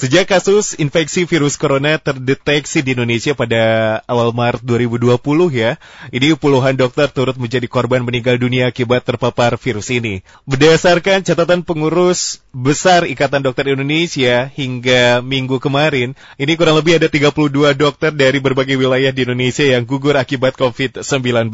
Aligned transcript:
Sejak 0.00 0.32
kasus 0.32 0.72
infeksi 0.80 1.28
virus 1.28 1.60
corona 1.60 2.00
terdeteksi 2.00 2.80
di 2.80 2.96
Indonesia 2.96 3.36
pada 3.36 4.00
awal 4.08 4.32
Maret 4.32 4.64
2020 4.64 5.20
ya, 5.52 5.76
ini 6.08 6.32
puluhan 6.40 6.72
dokter 6.72 7.12
turut 7.12 7.36
menjadi 7.36 7.68
korban 7.68 8.00
meninggal 8.00 8.40
dunia 8.40 8.72
akibat 8.72 9.04
terpapar 9.04 9.60
virus 9.60 9.92
ini. 9.92 10.24
Berdasarkan 10.48 11.20
catatan 11.20 11.68
pengurus 11.68 12.40
besar 12.48 13.04
Ikatan 13.04 13.44
Dokter 13.44 13.68
Indonesia 13.68 14.48
hingga 14.48 15.20
minggu 15.20 15.60
kemarin, 15.60 16.16
ini 16.40 16.52
kurang 16.56 16.80
lebih 16.80 16.96
ada 16.96 17.12
32 17.12 17.76
dokter 17.76 18.08
dari 18.08 18.40
berbagai 18.40 18.80
wilayah 18.80 19.12
di 19.12 19.28
Indonesia 19.28 19.68
yang 19.68 19.84
gugur 19.84 20.16
akibat 20.16 20.56
COVID-19. 20.56 21.52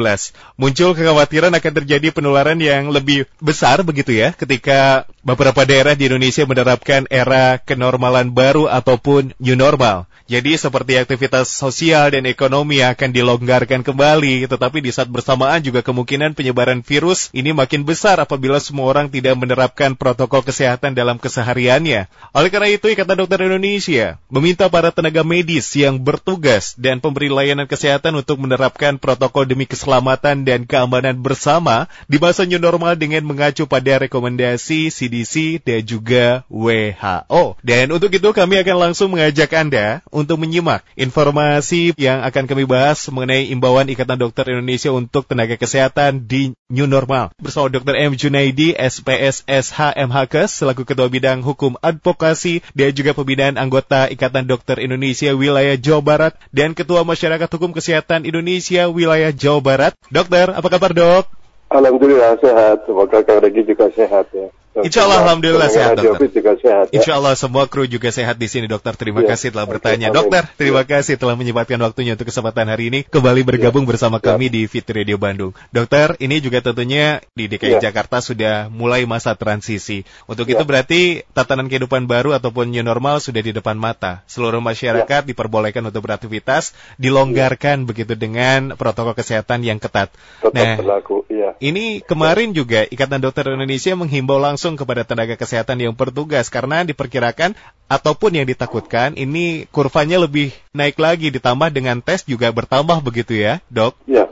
Muncul 0.54 0.94
kekhawatiran 0.94 1.50
akan 1.50 1.72
terjadi 1.82 2.14
penularan 2.14 2.62
yang 2.62 2.94
lebih 2.94 3.26
besar 3.42 3.82
begitu 3.82 4.14
ya 4.14 4.30
ketika 4.30 5.10
beberapa 5.26 5.66
daerah 5.66 5.98
di 5.98 6.06
Indonesia 6.06 6.46
menerapkan 6.46 7.10
era 7.10 7.58
kenormalan 7.58 8.35
baru 8.36 8.68
ataupun 8.68 9.32
new 9.40 9.56
normal. 9.56 10.04
Jadi 10.26 10.58
seperti 10.58 10.98
aktivitas 10.98 11.46
sosial 11.46 12.10
dan 12.10 12.26
ekonomi 12.26 12.82
akan 12.82 13.14
dilonggarkan 13.14 13.86
kembali, 13.86 14.50
tetapi 14.50 14.82
di 14.82 14.90
saat 14.90 15.06
bersamaan 15.06 15.62
juga 15.62 15.86
kemungkinan 15.86 16.34
penyebaran 16.34 16.82
virus 16.82 17.30
ini 17.30 17.54
makin 17.54 17.86
besar 17.86 18.18
apabila 18.18 18.58
semua 18.58 18.90
orang 18.90 19.06
tidak 19.06 19.38
menerapkan 19.38 19.94
protokol 19.94 20.42
kesehatan 20.42 20.98
dalam 20.98 21.22
kesehariannya. 21.22 22.10
Oleh 22.34 22.50
karena 22.50 22.74
itu, 22.74 22.90
Ikatan 22.90 23.22
Dokter 23.22 23.46
Indonesia 23.46 24.18
meminta 24.26 24.66
para 24.66 24.90
tenaga 24.90 25.22
medis 25.22 25.70
yang 25.78 26.02
bertugas 26.02 26.74
dan 26.74 26.98
pemberi 26.98 27.30
layanan 27.30 27.70
kesehatan 27.70 28.18
untuk 28.18 28.42
menerapkan 28.42 28.98
protokol 28.98 29.46
demi 29.46 29.62
keselamatan 29.70 30.42
dan 30.42 30.66
keamanan 30.66 31.22
bersama 31.22 31.86
di 32.10 32.18
masa 32.18 32.42
new 32.42 32.58
normal 32.58 32.98
dengan 32.98 33.22
mengacu 33.22 33.70
pada 33.70 34.02
rekomendasi 34.02 34.90
CDC 34.90 35.62
dan 35.62 35.86
juga 35.86 36.42
WHO. 36.50 37.62
Dan 37.62 37.94
untuk 37.94 38.10
itu 38.10 38.26
kami 38.34 38.58
akan 38.66 38.90
langsung 38.90 39.14
mengajak 39.14 39.54
Anda 39.54 40.02
untuk 40.16 40.40
menyimak 40.40 40.80
informasi 40.96 41.92
yang 42.00 42.24
akan 42.24 42.48
kami 42.48 42.64
bahas 42.64 43.04
mengenai 43.12 43.52
imbauan 43.52 43.84
Ikatan 43.92 44.16
Dokter 44.16 44.48
Indonesia 44.48 44.88
untuk 44.88 45.28
tenaga 45.28 45.60
kesehatan 45.60 46.24
di 46.24 46.56
New 46.72 46.88
Normal. 46.88 47.36
Bersama 47.36 47.68
Dr. 47.68 47.92
M. 47.92 48.16
Junaidi, 48.16 48.72
SPS 48.72 49.44
SHMHKes, 49.44 50.64
selaku 50.64 50.88
Ketua 50.88 51.12
Bidang 51.12 51.44
Hukum 51.44 51.76
Advokasi 51.84 52.64
dan 52.72 52.96
juga 52.96 53.12
pembinaan 53.12 53.60
anggota 53.60 54.08
Ikatan 54.08 54.48
Dokter 54.48 54.80
Indonesia 54.80 55.36
Wilayah 55.36 55.76
Jawa 55.76 56.00
Barat 56.00 56.32
dan 56.48 56.72
Ketua 56.72 57.04
Masyarakat 57.04 57.52
Hukum 57.52 57.76
Kesehatan 57.76 58.24
Indonesia 58.24 58.88
Wilayah 58.88 59.36
Jawa 59.36 59.60
Barat. 59.60 59.92
Dokter, 60.08 60.48
apa 60.56 60.68
kabar 60.72 60.96
dok? 60.96 61.28
Alhamdulillah 61.66 62.38
sehat, 62.38 62.86
semoga 62.86 63.20
Kang 63.26 63.42
Regi 63.42 63.66
juga 63.66 63.90
sehat 63.90 64.30
ya. 64.30 64.48
Insya 64.82 65.08
Allah 65.08 65.24
Alhamdulillah 65.24 65.70
sehat 65.70 65.96
dokter. 65.96 66.28
juga 66.28 66.52
sehat. 66.58 66.86
Ya. 66.92 67.00
Insya 67.00 67.12
Allah 67.16 67.32
semua 67.32 67.64
kru 67.64 67.86
juga 67.86 68.12
sehat 68.12 68.36
di 68.36 68.44
sini 68.44 68.66
dokter. 68.66 68.92
Terima 68.92 69.24
Ya. 69.24 69.32
kasih 69.32 69.48
telah 69.48 69.64
bertanya. 69.64 70.10
amin. 70.10 70.16
Dokter, 70.18 70.42
terima 70.58 70.82
Ya. 70.82 70.88
kasih 70.98 71.16
telah 71.16 71.32
menyempatkan 71.32 71.78
waktunya 71.78 72.12
untuk 72.12 72.28
kesempatan 72.28 72.66
hari 72.66 72.90
ini 72.90 73.00
kembali 73.06 73.46
bergabung 73.46 73.86
bersama 73.86 74.18
Ya. 74.18 74.34
kami 74.34 74.50
di 74.50 74.66
Fit 74.66 74.84
Radio 74.90 75.16
Bandung. 75.16 75.56
Dokter, 75.70 76.18
ini 76.18 76.42
juga 76.42 76.60
tentunya 76.60 77.22
di 77.32 77.46
DKI 77.46 77.78
Ya. 77.78 77.88
Jakarta 77.88 78.18
sudah 78.18 78.66
mulai 78.68 79.06
masa 79.06 79.32
transisi. 79.32 80.02
Untuk 80.26 80.50
Ya. 80.50 80.58
itu 80.58 80.64
berarti 80.66 81.00
tatanan 81.30 81.70
kehidupan 81.70 82.04
baru 82.04 82.34
ataupun 82.34 82.68
new 82.68 82.82
normal 82.82 83.22
sudah 83.22 83.40
di 83.40 83.54
depan 83.54 83.78
mata. 83.78 84.26
Seluruh 84.26 84.58
masyarakat 84.58 85.22
Ya. 85.22 85.28
diperbolehkan 85.30 85.84
untuk 85.84 86.02
beraktivitas, 86.02 86.74
dilonggarkan 86.98 87.86
begitu 87.86 88.18
dengan 88.18 88.74
protokol 88.74 89.14
kesehatan 89.14 89.62
yang 89.62 89.78
ketat. 89.78 90.10
Tetap 90.42 90.50
Nah, 90.52 90.74
berlaku, 90.76 91.22
iya. 91.30 91.54
ini 91.62 92.02
kemarin 92.02 92.50
juga 92.50 92.82
Ikatan 92.82 93.22
Dokter 93.22 93.46
Indonesia 93.54 93.94
menghimbau 93.94 94.42
langsung 94.42 94.65
kepada 94.74 95.06
tenaga 95.06 95.38
kesehatan 95.38 95.78
yang 95.78 95.94
bertugas 95.94 96.50
karena 96.50 96.82
diperkirakan 96.82 97.54
ataupun 97.86 98.34
yang 98.34 98.46
ditakutkan 98.50 99.14
ini 99.14 99.70
kurvanya 99.70 100.18
lebih 100.18 100.50
naik 100.74 100.98
lagi 100.98 101.30
ditambah 101.30 101.70
dengan 101.70 102.02
tes 102.02 102.26
juga 102.26 102.50
bertambah 102.50 102.98
begitu 103.06 103.38
ya, 103.38 103.62
Dok. 103.70 103.94
Ya. 104.10 104.26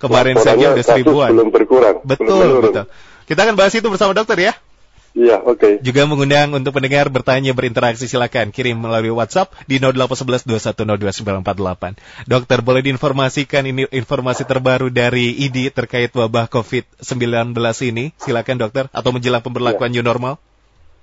Kemarin 0.00 0.40
saja 0.40 0.72
udah 0.72 0.84
seribuan. 0.84 1.30
Belum 1.36 1.52
berkurang. 1.52 2.00
belum 2.00 2.08
Betul, 2.08 2.40
menurun. 2.48 2.64
betul. 2.72 2.84
Kita 3.24 3.40
akan 3.44 3.54
bahas 3.56 3.72
itu 3.76 3.88
bersama 3.88 4.12
dokter 4.16 4.36
ya. 4.40 4.52
Iya, 5.14 5.38
oke. 5.46 5.78
Juga 5.78 6.10
mengundang 6.10 6.50
untuk 6.58 6.74
pendengar 6.74 7.06
bertanya 7.06 7.54
berinteraksi 7.54 8.10
silakan 8.10 8.50
kirim 8.50 8.74
melalui 8.82 9.14
WhatsApp 9.14 9.54
di 9.70 9.78
0811 9.78 10.42
2102948. 10.74 12.26
Dokter 12.26 12.58
boleh 12.66 12.82
diinformasikan 12.82 13.62
ini 13.62 13.86
informasi 13.94 14.42
terbaru 14.42 14.90
dari 14.90 15.30
ID 15.46 15.70
terkait 15.70 16.10
wabah 16.10 16.50
COVID-19 16.50 17.54
ini? 17.94 18.10
Silakan 18.18 18.58
dokter 18.58 18.90
atau 18.90 19.14
menjelang 19.14 19.38
pemberlakuan 19.38 19.94
new 19.94 20.02
normal? 20.02 20.42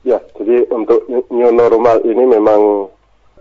Ya, 0.03 0.19
jadi 0.35 0.67
untuk 0.67 1.07
new 1.07 1.51
normal 1.55 2.03
ini 2.03 2.27
memang 2.27 2.91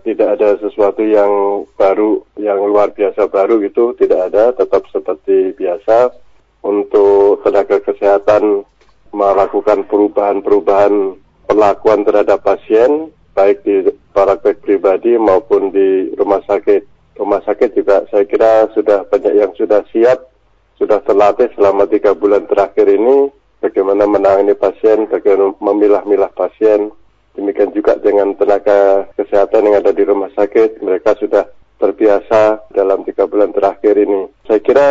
tidak 0.07 0.39
ada 0.39 0.55
sesuatu 0.55 1.03
yang 1.03 1.67
baru, 1.75 2.23
yang 2.39 2.63
luar 2.63 2.95
biasa 2.95 3.27
baru 3.27 3.59
gitu, 3.59 3.91
tidak 3.99 4.31
ada, 4.31 4.55
tetap 4.55 4.87
seperti 4.87 5.51
biasa. 5.51 6.15
Untuk 6.61 7.41
tenaga 7.41 7.81
kesehatan 7.81 8.69
melakukan 9.11 9.87
perubahan-perubahan 9.87 11.19
perlakuan 11.47 12.07
terhadap 12.07 12.39
pasien, 12.43 13.11
baik 13.35 13.63
di 13.67 13.91
praktek 14.15 14.63
pribadi 14.63 15.19
maupun 15.19 15.71
di 15.71 16.11
rumah 16.15 16.39
sakit. 16.47 16.87
Rumah 17.19 17.43
sakit 17.43 17.75
juga 17.75 18.07
saya 18.07 18.23
kira 18.23 18.71
sudah 18.71 19.03
banyak 19.11 19.33
yang 19.35 19.51
sudah 19.59 19.83
siap, 19.91 20.31
sudah 20.79 21.03
terlatih 21.03 21.51
selama 21.53 21.85
tiga 21.91 22.15
bulan 22.15 22.47
terakhir 22.47 22.87
ini, 22.87 23.29
bagaimana 23.59 24.07
menangani 24.07 24.55
pasien, 24.55 25.05
bagaimana 25.11 25.53
memilah-milah 25.59 26.31
pasien. 26.33 26.89
Demikian 27.31 27.71
juga 27.71 27.95
dengan 27.95 28.35
tenaga 28.35 29.07
kesehatan 29.15 29.71
yang 29.71 29.79
ada 29.79 29.95
di 29.95 30.03
rumah 30.03 30.27
sakit, 30.35 30.83
mereka 30.83 31.15
sudah 31.15 31.47
terbiasa 31.79 32.67
dalam 32.71 33.07
tiga 33.07 33.23
bulan 33.27 33.55
terakhir 33.55 33.95
ini. 33.95 34.27
Saya 34.47 34.59
kira 34.59 34.87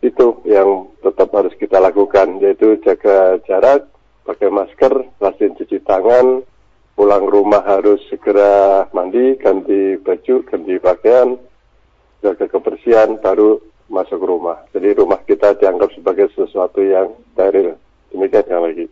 itu 0.00 0.38
yang 0.46 0.89
tetap 1.30 1.46
harus 1.46 1.54
kita 1.62 1.78
lakukan, 1.78 2.42
yaitu 2.42 2.74
jaga 2.82 3.38
jarak, 3.46 3.86
pakai 4.26 4.50
masker, 4.50 5.14
rajin 5.22 5.54
cuci 5.54 5.78
tangan, 5.86 6.42
pulang 6.98 7.22
rumah 7.30 7.62
harus 7.62 8.02
segera 8.10 8.90
mandi, 8.90 9.38
ganti 9.38 9.94
baju, 10.02 10.42
ganti 10.42 10.74
pakaian, 10.82 11.38
jaga 12.18 12.50
kebersihan, 12.50 13.14
baru 13.22 13.62
masuk 13.86 14.18
rumah. 14.18 14.58
Jadi 14.74 14.98
rumah 14.98 15.22
kita 15.22 15.54
dianggap 15.54 15.94
sebagai 15.94 16.34
sesuatu 16.34 16.82
yang 16.82 17.14
steril. 17.38 17.78
Demikian 18.10 18.50
yang 18.50 18.66
lagi. 18.66 18.86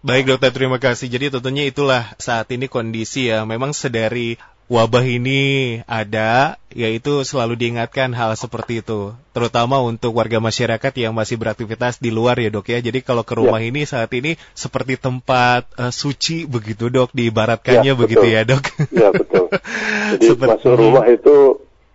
Baik 0.00 0.32
dokter, 0.32 0.50
terima 0.56 0.80
kasih. 0.80 1.12
Jadi 1.12 1.28
tentunya 1.28 1.68
itulah 1.68 2.16
saat 2.16 2.48
ini 2.56 2.72
kondisi 2.72 3.28
yang 3.28 3.44
memang 3.44 3.76
sedari 3.76 4.40
wabah 4.72 5.04
ini 5.04 5.40
ada, 5.84 6.56
yaitu 6.72 7.20
selalu 7.22 7.60
diingatkan 7.60 8.16
hal 8.16 8.32
seperti 8.32 8.80
itu. 8.80 9.12
Terutama 9.36 9.84
untuk 9.84 10.16
warga 10.16 10.40
masyarakat 10.40 10.92
yang 10.96 11.12
masih 11.12 11.36
beraktivitas 11.36 12.00
di 12.00 12.08
luar 12.08 12.40
ya 12.40 12.48
dok 12.48 12.72
ya. 12.72 12.80
Jadi 12.80 13.04
kalau 13.04 13.20
ke 13.20 13.36
rumah 13.36 13.60
ini 13.60 13.84
saat 13.84 14.08
ini 14.16 14.40
seperti 14.56 14.96
tempat 14.96 15.68
eh, 15.76 15.92
suci 15.92 16.48
begitu 16.48 16.88
dok, 16.88 17.12
diibaratkannya 17.12 17.92
Ya, 17.92 17.98
begitu 17.98 18.24
betul. 18.24 18.32
ya 18.32 18.42
dok. 18.48 18.64
Ya 18.88 19.08
betul. 19.12 19.44
Jadi 20.16 20.24
Seperti- 20.32 20.52
masuk 20.56 20.72
rumah 20.72 21.04
itu 21.04 21.36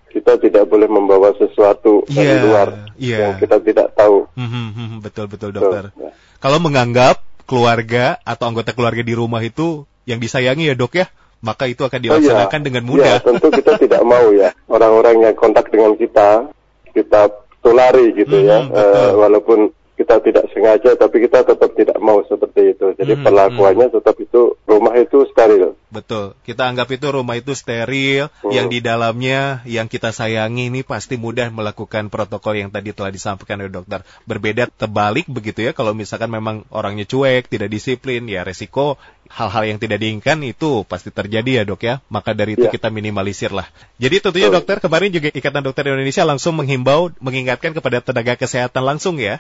kita 0.08 0.34
tidak 0.38 0.64
boleh 0.70 0.86
membawa 0.88 1.34
sesuatu 1.34 2.06
dari 2.08 2.26
Iya, 2.26 2.42
luar 2.46 2.68
iya. 2.98 3.18
yang 3.26 3.34
kita 3.38 3.58
tidak 3.62 3.88
tahu. 3.94 4.30
Mhm, 4.38 4.66
mhm, 4.74 4.98
betul 5.02 5.26
betul 5.26 5.50
Betul, 5.50 5.62
dokter. 5.66 5.84
ya. 5.98 6.14
Kalau 6.38 6.62
menganggap 6.62 7.26
keluarga 7.46 8.22
atau 8.22 8.46
anggota 8.46 8.70
keluarga 8.74 9.02
di 9.02 9.14
rumah 9.14 9.42
itu 9.42 9.86
yang 10.06 10.22
disayangi 10.22 10.70
ya 10.70 10.76
dok 10.76 10.94
ya, 10.96 11.08
maka 11.40 11.66
itu 11.66 11.82
akan 11.82 11.98
Oh, 11.98 12.04
iya. 12.04 12.10
dilaksanakan 12.18 12.62
dengan 12.62 12.84
Ya, 12.84 12.90
mudah. 12.90 13.16
tentu 13.22 13.48
kita 13.50 13.74
tidak 13.84 14.02
mau 14.02 14.30
ya 14.32 14.50
orang-orang 14.66 15.16
yang 15.24 15.36
kontak 15.36 15.70
dengan 15.70 15.94
kita 15.94 16.50
kita 16.92 17.30
tulari 17.60 18.14
gitu 18.14 18.38
ya. 18.40 18.64
Mhm, 18.64 18.72
betul. 18.72 18.98
Eh, 18.98 19.12
walaupun 19.14 19.60
kita 19.98 20.22
tidak 20.22 20.46
sengaja 20.54 20.94
tapi 20.94 21.26
kita 21.26 21.42
tetap 21.42 21.74
tidak 21.74 21.98
mau 21.98 22.22
seperti 22.22 22.70
itu. 22.70 22.94
Jadi 22.94 23.18
Mhm, 23.18 23.24
perlakuannya 23.26 23.90
tetap 23.90 24.14
itu 24.18 24.54
rumah 24.64 24.94
itu 24.94 25.26
steril. 25.26 25.74
Betul. 25.90 26.38
Kita 26.44 26.70
anggap 26.70 26.86
itu 26.92 27.10
rumah 27.10 27.34
itu 27.34 27.58
steril, 27.58 28.30
Hmm. 28.46 28.54
yang 28.54 28.70
di 28.70 28.78
dalamnya 28.78 29.66
yang 29.66 29.90
kita 29.90 30.14
sayangi 30.14 30.70
ini 30.70 30.86
pasti 30.86 31.18
mudah 31.18 31.50
melakukan 31.50 32.14
protokol 32.14 32.54
yang 32.54 32.70
tadi 32.70 32.94
telah 32.94 33.10
disampaikan 33.10 33.58
oleh 33.58 33.74
dokter. 33.74 34.06
Berbeda 34.24 34.70
terbalik 34.70 35.26
begitu 35.26 35.66
ya, 35.66 35.74
kalau 35.74 35.98
misalkan 35.98 36.30
memang 36.30 36.62
orangnya 36.70 37.10
cuek, 37.10 37.50
tidak 37.50 37.74
disiplin, 37.74 38.30
ya 38.30 38.46
resiko 38.46 39.02
hal-hal 39.32 39.64
yang 39.68 39.80
tidak 39.80 40.00
diinginkan 40.02 40.40
itu 40.44 40.84
pasti 40.88 41.14
terjadi 41.14 41.62
ya 41.62 41.64
dok 41.68 41.82
ya. 41.84 41.96
Maka 42.12 42.34
dari 42.34 42.56
itu 42.56 42.68
Ya. 42.68 42.74
kita 42.74 42.88
minimalisir 42.92 43.52
lah. 43.54 43.68
Jadi 44.00 44.24
tentunya 44.24 44.50
Betul. 44.50 44.58
dokter 44.64 44.78
kemarin 44.84 45.10
juga 45.14 45.30
Ikatan 45.32 45.64
Dokter 45.64 45.88
Indonesia 45.88 46.24
langsung 46.26 46.58
menghimbau, 46.58 47.14
mengingatkan 47.22 47.72
kepada 47.76 48.02
tenaga 48.02 48.34
kesehatan 48.36 48.84
langsung 48.84 49.20
ya. 49.22 49.40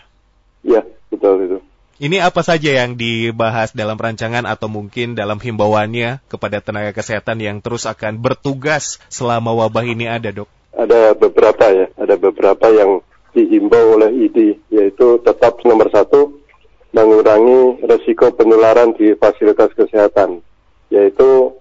Ya, 0.65 0.83
betul 1.09 1.47
itu. 1.47 1.59
Ini 1.97 2.21
apa 2.21 2.45
saja 2.45 2.77
yang 2.77 2.93
dibahas 2.93 3.73
dalam 3.73 3.97
rancangan 3.97 4.45
atau 4.45 4.69
mungkin 4.69 5.17
dalam 5.17 5.41
himbauannya 5.41 6.21
kepada 6.29 6.61
tenaga 6.61 6.93
kesehatan 6.93 7.41
yang 7.41 7.57
terus 7.57 7.89
akan 7.89 8.21
bertugas 8.21 9.01
selama 9.09 9.49
wabah 9.57 9.81
ini 9.81 10.05
ada, 10.05 10.29
Dok? 10.29 10.45
Ada 10.77 11.17
beberapa 11.17 11.65
ya, 11.73 11.89
ada 11.97 12.13
beberapa 12.21 12.69
yang 12.69 13.01
dihimbau 13.33 13.97
oleh 13.97 14.29
ID, 14.29 14.61
yaitu 14.69 15.17
tetap 15.25 15.57
nomor 15.65 15.89
satu, 15.89 16.37
mengurangi 16.97 17.85
resiko 17.85 18.33
penularan 18.33 18.97
di 18.97 19.13
fasilitas 19.13 19.69
kesehatan, 19.77 20.41
yaitu 20.89 21.53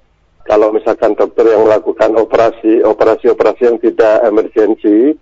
kalau 0.48 0.72
misalkan 0.72 1.12
dokter 1.12 1.44
yang 1.52 1.68
melakukan 1.68 2.16
operasi, 2.16 2.80
operasi-operasi 2.80 3.62
yang 3.68 3.78
tidak 3.82 4.24
emergensi, 4.24 5.12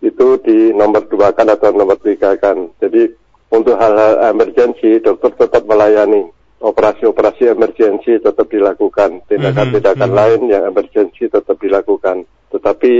itu 0.00 0.26
di 0.40 0.72
nomor 0.72 1.04
dua 1.12 1.36
kan 1.36 1.50
atau 1.52 1.74
nomor 1.76 2.00
tiga 2.00 2.38
kan. 2.40 2.72
Jadi 2.80 3.12
untuk 3.52 3.76
hal-hal 3.76 4.32
emergensi, 4.32 5.02
dokter 5.02 5.34
tetap 5.36 5.68
melayani. 5.68 6.24
Operasi-operasi 6.60 7.56
emergensi 7.56 8.20
tetap 8.20 8.46
dilakukan. 8.52 9.24
Tindakan-tindakan 9.32 10.08
mm 10.08 10.12
-hmm. 10.12 10.20
lain 10.20 10.40
yang 10.52 10.62
emergensi 10.68 11.24
tetap 11.24 11.56
dilakukan. 11.56 12.28
Tetapi 12.52 12.92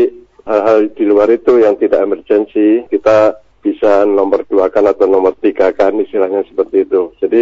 hal-hal 0.48 0.88
di 0.96 1.04
luar 1.04 1.28
itu 1.28 1.60
yang 1.60 1.76
tidak 1.76 2.00
emergensi, 2.00 2.88
kita 2.88 3.36
bisa 3.60 4.08
nomor 4.08 4.44
dua 4.48 4.72
kan 4.72 4.88
atau 4.88 5.04
nomor 5.04 5.36
tiga 5.38 5.72
kan, 5.76 5.96
istilahnya 6.00 6.44
seperti 6.48 6.88
itu. 6.88 7.12
Jadi 7.20 7.40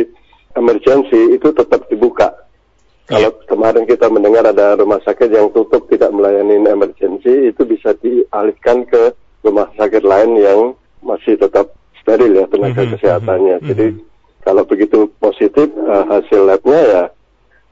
emergensi 0.59 1.35
itu 1.35 1.49
tetap 1.55 1.87
dibuka. 1.87 2.35
Kalau 3.09 3.32
iya. 3.32 3.47
kemarin 3.49 3.88
kita 3.88 4.12
mendengar 4.12 4.44
ada 4.44 4.76
rumah 4.76 5.00
sakit 5.00 5.32
yang 5.32 5.49
tutup 5.56 5.88
tidak 5.88 6.12
melayani 6.12 6.61
emergensi, 6.61 7.49
itu 7.49 7.62
bisa 7.65 7.97
dialihkan 8.05 8.85
ke 8.85 9.17
rumah 9.41 9.73
sakit 9.81 10.05
lain 10.05 10.37
yang 10.37 10.61
masih 11.00 11.41
tetap 11.41 11.73
steril 12.03 12.37
ya 12.37 12.44
tenaga 12.53 12.76
mm 12.76 12.85
-hmm. 12.85 12.93
kesehatannya. 12.99 13.56
Mm 13.56 13.62
-hmm. 13.65 13.70
Jadi 13.73 13.87
kalau 14.44 14.62
begitu 14.69 15.09
positif 15.17 15.73
uh, 15.88 16.05
hasil 16.05 16.41
labnya 16.44 16.81
ya 16.85 17.03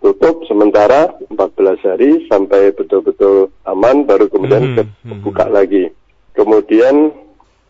tutup 0.00 0.44
sementara 0.48 1.12
14 1.28 1.88
hari 1.88 2.10
sampai 2.32 2.72
betul-betul 2.72 3.52
aman 3.68 4.08
baru 4.08 4.32
kemudian 4.32 4.72
mm 4.72 4.88
-hmm. 5.04 5.20
buka 5.20 5.52
lagi. 5.52 5.92
Kemudian 6.32 7.12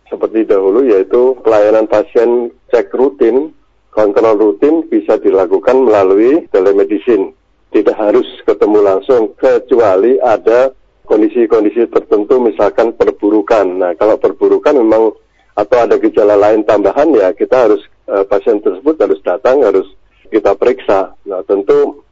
seperti 0.06 0.46
dahulu 0.46 0.86
yaitu 0.86 1.38
pelayanan 1.42 1.90
pasien 1.90 2.50
cek 2.70 2.90
rutin 2.94 3.56
kontrol 3.96 4.36
rutin 4.36 4.84
bisa 4.92 5.16
dilakukan 5.16 5.88
melalui 5.88 6.44
telemedicine. 6.52 7.32
Tidak 7.72 7.96
harus 7.96 8.28
ketemu 8.44 8.84
langsung, 8.84 9.32
kecuali 9.40 10.20
ada 10.20 10.68
kondisi-kondisi 11.08 11.88
tertentu, 11.88 12.36
misalkan 12.36 12.92
perburukan. 12.92 13.64
Nah, 13.80 13.96
kalau 13.96 14.20
perburukan 14.20 14.76
memang 14.76 15.16
atau 15.56 15.78
ada 15.80 15.96
gejala 15.96 16.36
lain 16.36 16.68
tambahan, 16.68 17.08
ya 17.16 17.32
kita 17.32 17.68
harus 17.68 17.80
uh, 18.12 18.28
pasien 18.28 18.60
tersebut 18.60 19.00
harus 19.00 19.20
datang, 19.24 19.64
harus 19.64 19.88
kita 20.28 20.52
periksa. 20.52 21.16
Nah, 21.24 21.40
tentu 21.48 22.04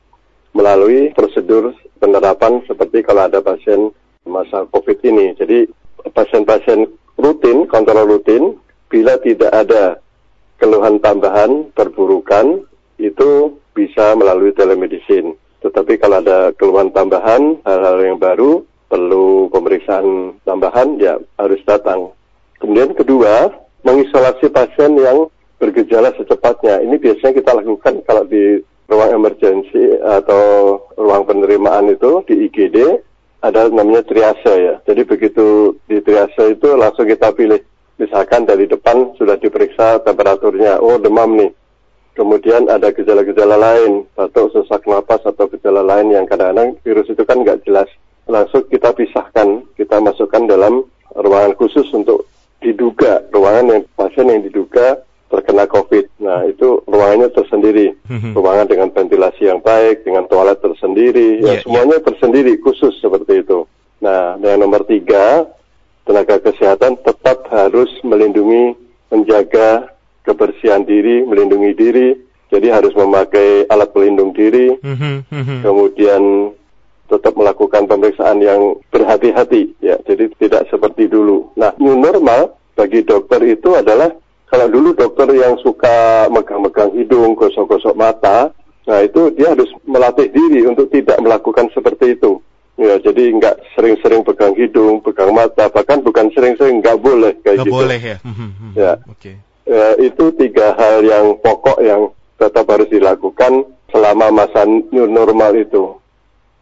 melalui 0.57 1.13
prosedur 1.13 1.77
penerapan 2.01 2.65
seperti 2.65 3.05
kalau 3.05 3.29
ada 3.29 3.45
pasien 3.45 3.93
masa 4.25 4.65
COVID 4.73 5.05
ini. 5.05 5.37
Jadi 5.37 5.69
pasien-pasien 6.17 6.89
rutin, 7.25 7.65
kontrol 7.65 8.05
rutin, 8.05 8.61
bila 8.93 9.17
tidak 9.25 9.49
ada 9.49 9.97
keluhan 10.61 11.01
tambahan, 11.01 11.73
perburukan, 11.73 12.63
itu 13.01 13.57
bisa 13.73 14.13
melalui 14.15 14.53
telemedicine. 14.53 15.35
Tetapi 15.65 15.97
kalau 15.97 16.21
ada 16.21 16.53
keluhan 16.55 16.93
tambahan, 16.93 17.59
hal-hal 17.65 17.97
yang 18.05 18.21
baru, 18.21 18.61
perlu 18.87 19.49
pemeriksaan 19.49 20.37
tambahan, 20.45 21.01
ya 21.01 21.17
harus 21.41 21.59
datang. 21.65 22.13
Kemudian 22.61 22.93
kedua, 22.93 23.51
mengisolasi 23.83 24.53
pasien 24.53 24.95
yang 25.01 25.33
bergejala 25.57 26.13
secepatnya. 26.21 26.85
Ini 26.85 27.01
biasanya 27.01 27.35
kita 27.41 27.51
lakukan 27.57 28.05
kalau 28.05 28.25
di 28.29 28.61
ruang 28.85 29.17
emergensi 29.17 29.97
atau 30.05 30.77
ruang 31.01 31.25
penerimaan 31.25 31.89
itu 31.89 32.21
di 32.29 32.49
IGD 32.49 33.01
ada 33.45 33.69
namanya 33.69 34.01
triase 34.09 34.53
ya. 34.57 34.75
Jadi 34.89 35.05
begitu 35.05 35.77
di 35.85 36.01
triase 36.01 36.57
itu 36.57 36.69
langsung 36.73 37.05
kita 37.05 37.29
pilih 37.37 37.61
misalkan 38.01 38.49
dari 38.49 38.65
depan 38.65 39.13
sudah 39.21 39.37
diperiksa 39.37 40.01
temperaturnya, 40.01 40.81
oh 40.81 40.97
demam 40.97 41.37
nih. 41.37 41.53
Kemudian 42.15 42.71
ada 42.71 42.95
gejala-gejala 42.95 43.59
lain, 43.59 44.07
batuk, 44.15 44.55
sesak 44.55 44.87
napas 44.87 45.21
atau 45.27 45.51
gejala 45.51 45.83
lain 45.83 46.15
yang 46.15 46.25
kadang-kadang 46.25 46.79
virus 46.87 47.11
itu 47.11 47.23
kan 47.27 47.43
nggak 47.43 47.61
jelas. 47.69 47.91
Langsung 48.25 48.65
kita 48.71 48.95
pisahkan, 48.97 49.67
kita 49.77 50.01
masukkan 50.01 50.47
dalam 50.49 50.87
ruangan 51.13 51.53
khusus 51.59 51.85
untuk 51.93 52.25
diduga, 52.63 53.21
ruangan 53.35 53.77
yang 53.77 53.83
pasien 53.99 54.31
yang 54.31 54.41
diduga 54.41 55.05
terkena 55.31 55.65
COVID. 55.67 56.05
Nah, 56.23 56.45
itu 56.47 56.83
ruangannya 56.87 57.29
tersendiri. 57.33 57.97
Mhm. 58.07 58.37
Ruangan 58.37 58.67
dengan 58.71 58.89
ventilasi 58.93 59.49
yang 59.51 59.61
baik, 59.61 60.05
dengan 60.05 60.29
toilet 60.31 60.61
tersendiri, 60.61 61.41
yeah, 61.41 61.45
ya 61.45 61.53
iya. 61.59 61.63
semuanya 61.65 61.99
yeah. 61.99 62.07
tersendiri, 62.07 62.53
khusus 62.61 62.95
seperti 63.01 63.43
itu. 63.43 63.67
Nah, 64.05 64.37
yang 64.41 64.61
nomor 64.61 64.85
tiga, 64.85 65.49
tenaga 66.05 66.37
kesehatan 66.41 67.01
tetap 67.01 67.49
harus 67.49 67.89
melindungi, 68.05 68.77
menjaga 69.09 69.95
kebersihan 70.25 70.85
diri, 70.85 71.25
melindungi 71.25 71.73
diri. 71.73 72.09
Jadi 72.53 72.71
harus 72.71 72.95
memakai 72.95 73.67
alat 73.67 73.91
pelindung 73.91 74.31
diri, 74.31 74.79
mm-hmm, 74.79 75.67
kemudian 75.67 76.55
tetap 77.11 77.35
melakukan 77.35 77.91
pemeriksaan 77.91 78.39
yang 78.39 78.79
berhati-hati, 78.95 79.75
ya. 79.83 79.99
Jadi 80.07 80.31
tidak 80.39 80.71
seperti 80.71 81.11
dulu. 81.11 81.51
Nah, 81.59 81.75
new 81.83 81.99
normal 81.99 82.55
bagi 82.79 83.03
dokter 83.03 83.43
itu 83.43 83.75
adalah 83.75 84.13
kalau 84.55 84.71
dulu 84.71 84.95
dokter 84.95 85.27
yang 85.35 85.59
suka 85.59 86.31
megang-megang 86.31 86.95
hidung, 86.95 87.35
gosok-gosok 87.35 87.99
mata, 87.99 88.55
nah 88.87 89.03
itu 89.03 89.35
dia 89.35 89.51
harus 89.51 89.67
melatih 89.83 90.31
diri 90.31 90.63
untuk 90.63 90.87
tidak 90.95 91.19
melakukan 91.19 91.67
seperti 91.75 92.15
itu. 92.15 92.39
Ya, 92.79 92.95
jadi 93.03 93.35
nggak 93.35 93.75
sering-sering 93.75 94.23
pegang 94.23 94.55
hidung, 94.55 95.03
pegang 95.03 95.35
mata, 95.35 95.67
bahkan 95.75 95.99
bukan 96.07 96.31
sering-sering 96.31 96.79
nggak 96.79 97.03
boleh 97.03 97.35
kayak 97.43 97.67
gak 97.67 97.67
gitu. 97.67 97.75
boleh 97.75 97.99
ya. 97.99 98.17
Hmm, 98.23 98.35
hmm, 98.35 98.51
hmm. 98.55 98.73
ya. 98.79 98.93
Okay. 99.19 99.35
ya. 99.67 99.87
Itu 99.99 100.31
tiga 100.39 100.79
hal 100.79 101.03
yang 101.03 101.35
pokok 101.43 101.83
yang 101.83 102.15
tetap 102.39 102.71
harus 102.71 102.87
dilakukan 102.95 103.67
selama 103.91 104.31
masa 104.31 104.63
new 104.71 105.11
normal 105.11 105.51
itu. 105.59 105.99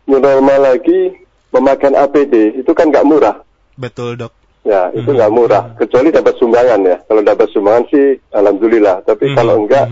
New 0.08 0.16
normal 0.16 0.64
lagi 0.64 1.12
memakan 1.52 1.92
APD 1.92 2.56
itu 2.56 2.72
kan 2.72 2.88
nggak 2.88 3.04
murah. 3.04 3.36
Betul 3.76 4.16
dok. 4.16 4.41
Ya, 4.62 4.94
itu 4.94 5.10
nggak 5.10 5.34
murah. 5.34 5.74
Kecuali 5.74 6.14
dapat 6.14 6.38
sumbangan 6.38 6.80
ya. 6.86 6.96
Kalau 7.10 7.22
dapat 7.26 7.50
sumbangan 7.50 7.84
sih, 7.90 8.14
alhamdulillah. 8.30 9.02
Tapi 9.02 9.34
kalau 9.34 9.66
enggak, 9.66 9.90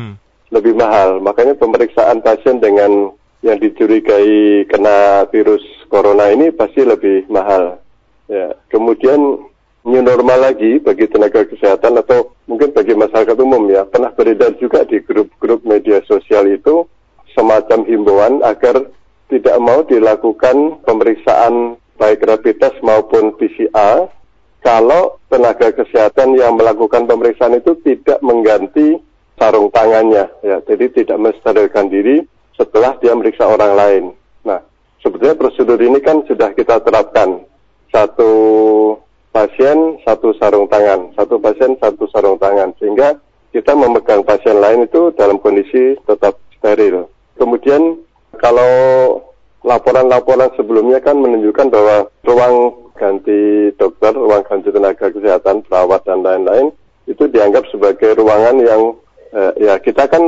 lebih 0.55 0.79
mahal. 0.79 1.19
Makanya 1.19 1.59
pemeriksaan 1.59 2.23
pasien 2.23 2.63
dengan 2.63 3.11
yang 3.41 3.57
dicurigai 3.59 4.69
kena 4.69 5.27
virus 5.33 5.65
corona 5.89 6.31
ini 6.31 6.53
pasti 6.55 6.85
lebih 6.85 7.27
mahal. 7.33 7.81
Ya, 8.31 8.55
kemudian 8.71 9.43
new 9.83 10.03
normal 10.05 10.53
lagi 10.53 10.77
bagi 10.79 11.09
tenaga 11.09 11.49
kesehatan 11.49 11.97
atau 12.05 12.37
mungkin 12.45 12.71
bagi 12.77 12.93
masyarakat 12.93 13.37
umum 13.41 13.65
ya 13.73 13.89
pernah 13.89 14.13
beredar 14.13 14.53
juga 14.61 14.85
di 14.85 15.01
grup-grup 15.01 15.65
media 15.65 16.05
sosial 16.05 16.45
itu 16.53 16.85
semacam 17.33 17.89
himbauan 17.89 18.45
agar 18.45 18.85
tidak 19.33 19.57
mau 19.57 19.81
dilakukan 19.89 20.85
pemeriksaan 20.85 21.81
baik 21.97 22.21
rapid 22.29 22.61
test 22.61 22.77
maupun 22.85 23.33
PCR 23.41 24.13
kalau 24.61 25.19
tenaga 25.33 25.73
kesehatan 25.73 26.37
yang 26.37 26.57
melakukan 26.57 27.09
pemeriksaan 27.09 27.57
itu 27.57 27.77
tidak 27.81 28.21
mengganti 28.21 29.01
sarung 29.41 29.73
tangannya 29.73 30.29
ya 30.45 30.61
jadi 30.69 30.85
tidak 30.93 31.17
mensterilkan 31.17 31.89
diri 31.89 32.21
setelah 32.61 32.93
dia 33.01 33.17
meriksa 33.17 33.49
orang 33.49 33.73
lain. 33.73 34.05
Nah, 34.45 34.61
sebetulnya 35.01 35.33
prosedur 35.33 35.81
ini 35.81 35.97
kan 36.05 36.21
sudah 36.29 36.53
kita 36.53 36.85
terapkan. 36.85 37.41
Satu 37.89 38.33
pasien, 39.33 39.97
satu 40.05 40.37
sarung 40.37 40.69
tangan. 40.69 41.17
Satu 41.17 41.41
pasien, 41.41 41.81
satu 41.81 42.05
sarung 42.13 42.37
tangan. 42.37 42.77
Sehingga 42.77 43.17
kita 43.51 43.73
memegang 43.73 44.23
pasien 44.23 44.61
lain 44.61 44.85
itu 44.85 45.11
dalam 45.17 45.41
kondisi 45.41 45.97
tetap 46.05 46.37
steril. 46.61 47.09
Kemudian 47.41 47.97
kalau 48.37 48.73
laporan-laporan 49.65 50.53
sebelumnya 50.55 51.01
kan 51.01 51.17
menunjukkan 51.17 51.67
bahwa 51.73 51.97
ruang 52.29 52.55
ganti 53.01 53.73
dokter, 53.81 54.13
ruang 54.13 54.45
ganti 54.45 54.69
tenaga 54.69 55.09
kesehatan, 55.09 55.65
perawat 55.65 56.05
dan 56.05 56.21
lain-lain 56.21 56.69
itu 57.09 57.25
dianggap 57.33 57.65
sebagai 57.73 58.13
ruangan 58.21 58.61
yang 58.61 58.83
eh, 59.33 59.53
ya 59.65 59.75
kita 59.81 60.05
kan 60.05 60.21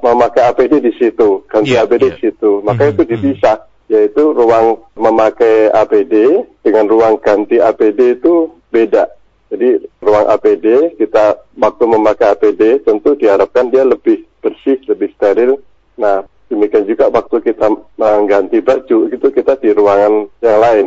memakai 0.00 0.48
APD 0.48 0.80
di 0.80 0.92
situ, 0.96 1.42
ganti 1.50 1.74
yeah, 1.74 1.82
APD 1.82 2.06
yeah. 2.06 2.14
di 2.14 2.18
situ. 2.30 2.62
Maka 2.62 2.86
mm 2.86 2.86
-hmm. 2.86 2.94
itu 2.94 3.02
mhm. 3.02 3.10
dipisah, 3.10 3.56
yaitu 3.90 4.22
ruang 4.30 4.80
memakai 4.94 5.68
APD 5.74 6.46
dengan 6.62 6.86
ruang 6.86 7.18
ganti 7.18 7.58
APD 7.58 8.22
itu 8.22 8.48
beda. 8.70 9.10
Jadi 9.50 9.82
ruang 9.98 10.30
APD 10.30 10.94
kita 10.94 11.42
waktu 11.58 11.84
memakai 11.90 12.38
APD 12.38 12.86
tentu 12.86 13.18
diharapkan 13.18 13.66
dia 13.68 13.82
lebih 13.82 14.22
bersih, 14.38 14.78
lebih 14.86 15.10
steril. 15.18 15.58
Nah 15.98 16.22
demikian 16.46 16.86
juga 16.86 17.10
waktu 17.10 17.42
kita 17.42 17.66
mengganti 17.98 18.62
baju 18.62 19.10
itu 19.10 19.26
kita 19.34 19.58
di 19.58 19.74
ruangan 19.74 20.30
yang 20.38 20.58
lain. 20.62 20.86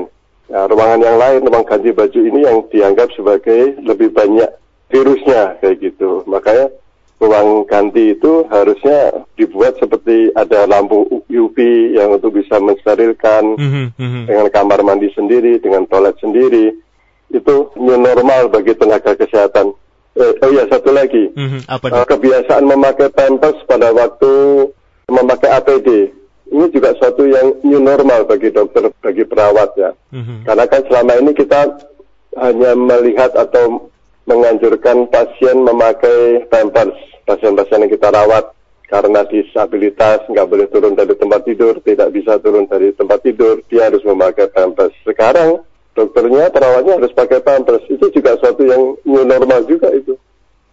Nah, 0.54 0.70
ruangan 0.70 1.02
yang 1.02 1.18
lain, 1.18 1.50
ruang 1.50 1.66
ganti 1.66 1.90
baju 1.90 2.20
ini 2.22 2.46
yang 2.46 2.62
dianggap 2.70 3.10
sebagai 3.18 3.74
lebih 3.82 4.14
banyak 4.14 4.46
virusnya 4.94 5.58
kayak 5.58 5.82
gitu. 5.82 6.22
Makanya 6.30 6.70
ruang 7.18 7.66
ganti 7.66 8.14
itu 8.14 8.46
harusnya 8.54 9.26
dibuat 9.34 9.82
seperti 9.82 10.30
ada 10.38 10.70
lampu 10.70 11.26
UV 11.26 11.58
yang 11.98 12.22
untuk 12.22 12.38
bisa 12.38 12.62
mensterilkan 12.62 13.58
mm 13.58 13.70
-hmm. 13.98 14.24
dengan 14.30 14.48
kamar 14.54 14.86
mandi 14.86 15.10
sendiri, 15.18 15.58
dengan 15.58 15.90
toilet 15.90 16.22
sendiri. 16.22 16.70
Itu 17.34 17.74
new 17.74 17.98
normal 17.98 18.54
bagi 18.54 18.78
tenaga 18.78 19.18
kesehatan. 19.18 19.74
Eh, 20.14 20.34
oh 20.46 20.50
iya 20.54 20.70
satu 20.70 20.94
lagi, 20.94 21.34
mm 21.34 21.48
-hmm. 21.50 21.62
Apa 21.66 21.90
uh, 21.90 22.06
kebiasaan 22.06 22.70
memakai 22.70 23.10
pampers 23.10 23.58
pada 23.66 23.90
waktu 23.90 24.70
memakai 25.10 25.50
APD 25.58 26.14
ini 26.54 26.70
juga 26.70 26.94
suatu 27.02 27.26
yang 27.26 27.58
new 27.66 27.82
normal 27.82 28.30
bagi 28.30 28.54
dokter, 28.54 28.94
bagi 29.02 29.26
perawat 29.26 29.74
ya. 29.74 29.92
Mm-hmm. 30.14 30.46
Karena 30.46 30.66
kan 30.70 30.82
selama 30.86 31.14
ini 31.18 31.32
kita 31.34 31.62
hanya 32.38 32.78
melihat 32.78 33.34
atau 33.34 33.90
menganjurkan 34.30 35.10
pasien 35.10 35.66
memakai 35.66 36.46
pampers, 36.48 36.96
pasien-pasien 37.26 37.84
yang 37.84 37.92
kita 37.92 38.14
rawat 38.14 38.54
karena 38.88 39.26
disabilitas 39.26 40.22
nggak 40.30 40.48
boleh 40.48 40.70
turun 40.70 40.94
dari 40.94 41.18
tempat 41.18 41.42
tidur, 41.42 41.82
tidak 41.82 42.14
bisa 42.14 42.38
turun 42.38 42.70
dari 42.70 42.94
tempat 42.94 43.20
tidur, 43.26 43.60
dia 43.66 43.90
harus 43.90 44.06
memakai 44.06 44.54
pampers. 44.54 44.94
Sekarang 45.02 45.66
dokternya, 45.98 46.54
perawatnya 46.54 47.02
harus 47.02 47.10
pakai 47.18 47.42
pampers. 47.42 47.82
Itu 47.90 48.14
juga 48.14 48.38
suatu 48.38 48.62
yang 48.62 48.94
new 49.02 49.26
normal 49.26 49.66
juga 49.66 49.90
itu 49.90 50.14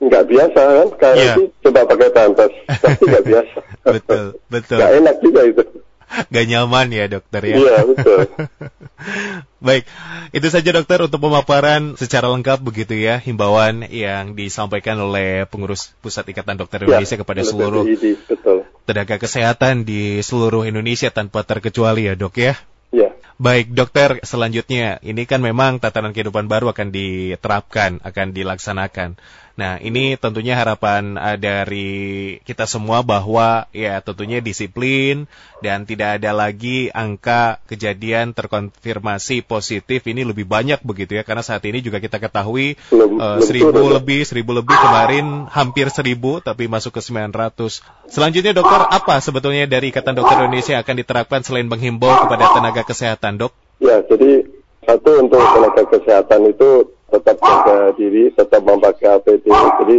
nggak 0.00 0.24
biasa 0.26 0.60
kan 0.60 0.88
kalau 0.96 1.16
yeah. 1.20 1.36
itu 1.36 1.42
coba 1.68 1.80
pakai 1.84 2.08
pampers 2.10 2.54
tapi 2.82 3.02
nggak 3.04 3.24
biasa 3.28 3.58
betul 3.84 4.24
betul 4.48 4.78
nggak 4.80 4.92
enak 5.04 5.16
juga 5.20 5.42
itu 5.44 5.64
Gak 6.10 6.50
nyaman 6.50 6.90
ya 6.90 7.06
dokter 7.06 7.38
ya 7.46 7.54
Iya 7.54 7.86
betul 7.86 8.26
Baik, 9.66 9.84
itu 10.32 10.48
saja 10.48 10.72
dokter 10.72 10.98
untuk 11.04 11.20
pemaparan 11.20 11.94
secara 11.94 12.32
lengkap 12.32 12.64
begitu 12.64 12.96
ya 12.96 13.20
himbauan 13.20 13.84
yang 13.92 14.32
disampaikan 14.32 14.96
oleh 14.96 15.44
pengurus 15.46 15.92
Pusat 16.00 16.32
Ikatan 16.32 16.56
Dokter 16.56 16.82
ya, 16.82 16.96
Indonesia 16.96 17.14
ya, 17.14 17.20
kepada 17.20 17.40
seluruh 17.44 17.84
betul. 18.26 18.64
tenaga 18.88 19.20
kesehatan 19.20 19.84
di 19.84 20.24
seluruh 20.24 20.64
Indonesia 20.64 21.12
tanpa 21.12 21.44
terkecuali 21.44 22.08
ya 22.08 22.16
dok 22.16 22.40
ya. 22.40 22.56
Ya. 22.90 23.12
Baik, 23.40 23.72
dokter, 23.72 24.20
selanjutnya 24.24 25.00
ini 25.00 25.24
kan 25.24 25.40
memang 25.44 25.80
tatanan 25.80 26.12
kehidupan 26.12 26.48
baru 26.48 26.72
akan 26.72 26.92
diterapkan, 26.92 28.00
akan 28.04 28.36
dilaksanakan. 28.36 29.16
Nah, 29.60 29.76
ini 29.76 30.16
tentunya 30.16 30.56
harapan 30.56 31.20
uh, 31.20 31.36
dari 31.36 32.40
kita 32.48 32.64
semua 32.64 33.04
bahwa 33.04 33.68
ya 33.76 34.00
tentunya 34.00 34.40
disiplin 34.40 35.28
dan 35.60 35.84
tidak 35.84 36.16
ada 36.16 36.32
lagi 36.32 36.88
angka 36.96 37.60
kejadian 37.68 38.32
terkonfirmasi 38.32 39.44
positif 39.44 40.08
ini 40.08 40.24
lebih 40.24 40.48
banyak 40.48 40.80
begitu 40.80 41.20
ya 41.20 41.28
karena 41.28 41.44
saat 41.44 41.60
ini 41.68 41.84
juga 41.84 42.00
kita 42.00 42.16
ketahui 42.16 42.80
uh, 42.88 43.36
seribu 43.44 43.92
lebih 43.92 44.24
seribu 44.24 44.56
lebih 44.56 44.72
kemarin 44.72 45.44
hampir 45.52 45.92
seribu 45.92 46.40
tapi 46.40 46.64
masuk 46.64 46.96
ke 46.96 47.04
900. 47.04 47.84
Selanjutnya 48.08 48.56
dokter 48.56 48.80
apa 48.88 49.20
sebetulnya 49.20 49.68
dari 49.68 49.92
Ikatan 49.92 50.16
Dokter 50.16 50.40
Indonesia 50.40 50.80
akan 50.80 50.94
diterapkan 51.04 51.44
selain 51.44 51.68
menghimbau 51.68 52.08
kepada 52.24 52.48
tenaga 52.56 52.80
kesehatan 52.88 53.36
dok? 53.36 53.52
Ya, 53.76 54.00
jadi 54.08 54.48
satu 54.88 55.20
untuk 55.20 55.44
tenaga 55.44 55.84
kesehatan 55.84 56.48
itu 56.48 56.96
tetap 57.10 57.36
jaga 57.42 57.92
diri, 57.98 58.30
tetap 58.32 58.62
memakai 58.62 59.18
APD. 59.18 59.46
Jadi 59.50 59.96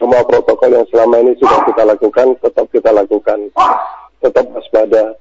semua 0.00 0.24
protokol 0.26 0.74
yang 0.74 0.86
selama 0.90 1.22
ini 1.22 1.32
sudah 1.38 1.60
kita 1.68 1.82
lakukan, 1.86 2.34
tetap 2.40 2.66
kita 2.72 2.90
lakukan. 2.90 3.38
Tetap 4.18 4.44
waspada. 4.50 5.14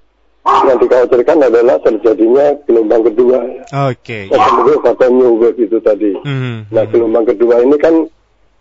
Yang 0.43 0.77
dikhawatirkan 0.83 1.37
adalah 1.39 1.79
terjadinya 1.79 2.51
gelombang 2.67 3.03
kedua. 3.07 3.39
Oke. 3.87 4.27
Okay. 4.27 4.83
Atau 4.83 5.07
new 5.07 5.39
wave 5.39 5.55
itu 5.55 5.79
tadi. 5.79 6.11
Mm-hmm. 6.19 6.55
Nah 6.67 6.83
gelombang 6.91 7.25
kedua 7.27 7.63
ini 7.63 7.79
kan 7.79 7.95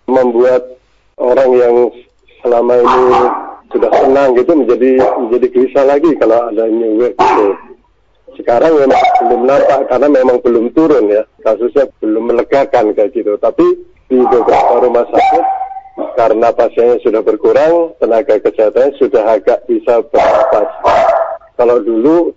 membuat 0.06 0.62
orang 1.18 1.50
yang 1.58 1.74
selama 2.42 2.74
ini 2.78 3.06
sudah 3.72 3.90
senang 3.98 4.36
gitu 4.36 4.52
menjadi 4.52 4.90
menjadi 5.16 5.46
gelisah 5.48 5.84
lagi 5.88 6.10
kalau 6.20 6.38
ada 6.52 6.68
new 6.68 7.02
wave 7.02 7.16
itu 7.16 7.48
sekarang 8.38 8.72
memang 8.76 9.02
belum 9.24 9.42
nampak 9.44 9.80
karena 9.90 10.08
memang 10.08 10.36
belum 10.40 10.66
turun 10.72 11.10
ya. 11.12 11.22
Kasusnya 11.44 11.88
belum 12.00 12.32
melegakan 12.32 12.96
kayak 12.96 13.12
gitu. 13.12 13.36
Tapi 13.36 13.66
di 14.08 14.18
beberapa 14.20 14.82
rumah 14.82 15.06
sakit 15.08 15.44
karena 16.16 16.48
pasiennya 16.52 17.00
sudah 17.04 17.20
berkurang 17.20 17.96
tenaga 18.00 18.40
kesehatan 18.40 18.96
sudah 18.96 19.36
agak 19.36 19.64
bisa 19.68 20.00
bernafas 20.08 20.68
kalau 21.56 21.78
dulu 21.78 22.32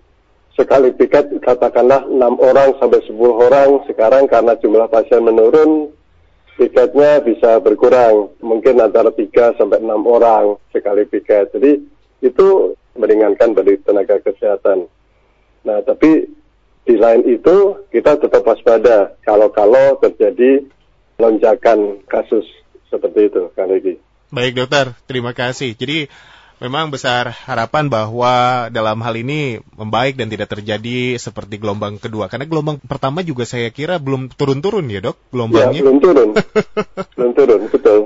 sekali 0.56 0.92
piket 0.96 1.34
katakanlah 1.42 2.06
enam 2.08 2.38
orang 2.40 2.76
sampai 2.80 3.04
10 3.04 3.16
orang. 3.18 3.82
Sekarang 3.88 4.30
karena 4.30 4.56
jumlah 4.60 4.88
pasien 4.88 5.24
menurun 5.24 5.92
piketnya 6.56 7.26
bisa 7.26 7.60
berkurang. 7.60 8.32
Mungkin 8.46 8.80
antara 8.80 9.12
3 9.12 9.58
sampai 9.58 9.82
6 9.82 9.92
orang 10.06 10.62
sekali 10.72 11.10
piket. 11.10 11.52
Jadi 11.58 11.82
itu 12.24 12.78
meringankan 12.96 13.58
bagi 13.58 13.76
tenaga 13.84 14.22
kesehatan 14.24 14.88
Nah, 15.66 15.82
tapi 15.82 16.30
di 16.86 16.96
lain 16.96 17.26
itu 17.26 17.90
kita 17.90 18.22
tetap 18.22 18.46
waspada 18.46 19.18
kalau-kalau 19.26 19.98
terjadi 19.98 20.70
lonjakan 21.18 22.06
kasus 22.06 22.46
seperti 22.94 23.34
itu, 23.34 23.50
Kang 23.58 23.74
Riki. 23.74 23.98
Baik 24.30 24.54
dokter, 24.54 24.94
terima 25.10 25.34
kasih. 25.34 25.74
Jadi 25.74 26.06
memang 26.62 26.88
besar 26.88 27.34
harapan 27.34 27.90
bahwa 27.90 28.68
dalam 28.72 29.02
hal 29.02 29.16
ini 29.18 29.60
membaik 29.76 30.16
dan 30.16 30.32
tidak 30.32 30.54
terjadi 30.54 31.18
seperti 31.18 31.58
gelombang 31.58 31.98
kedua. 31.98 32.30
Karena 32.30 32.46
gelombang 32.46 32.78
pertama 32.86 33.26
juga 33.26 33.44
saya 33.44 33.74
kira 33.74 33.98
belum 33.98 34.32
turun-turun 34.32 34.86
ya 34.88 35.02
dok 35.02 35.18
gelombangnya. 35.34 35.82
Ya, 35.82 35.84
belum 35.84 35.98
turun, 36.00 36.30
belum 37.18 37.32
turun, 37.34 37.62
betul. 37.74 38.00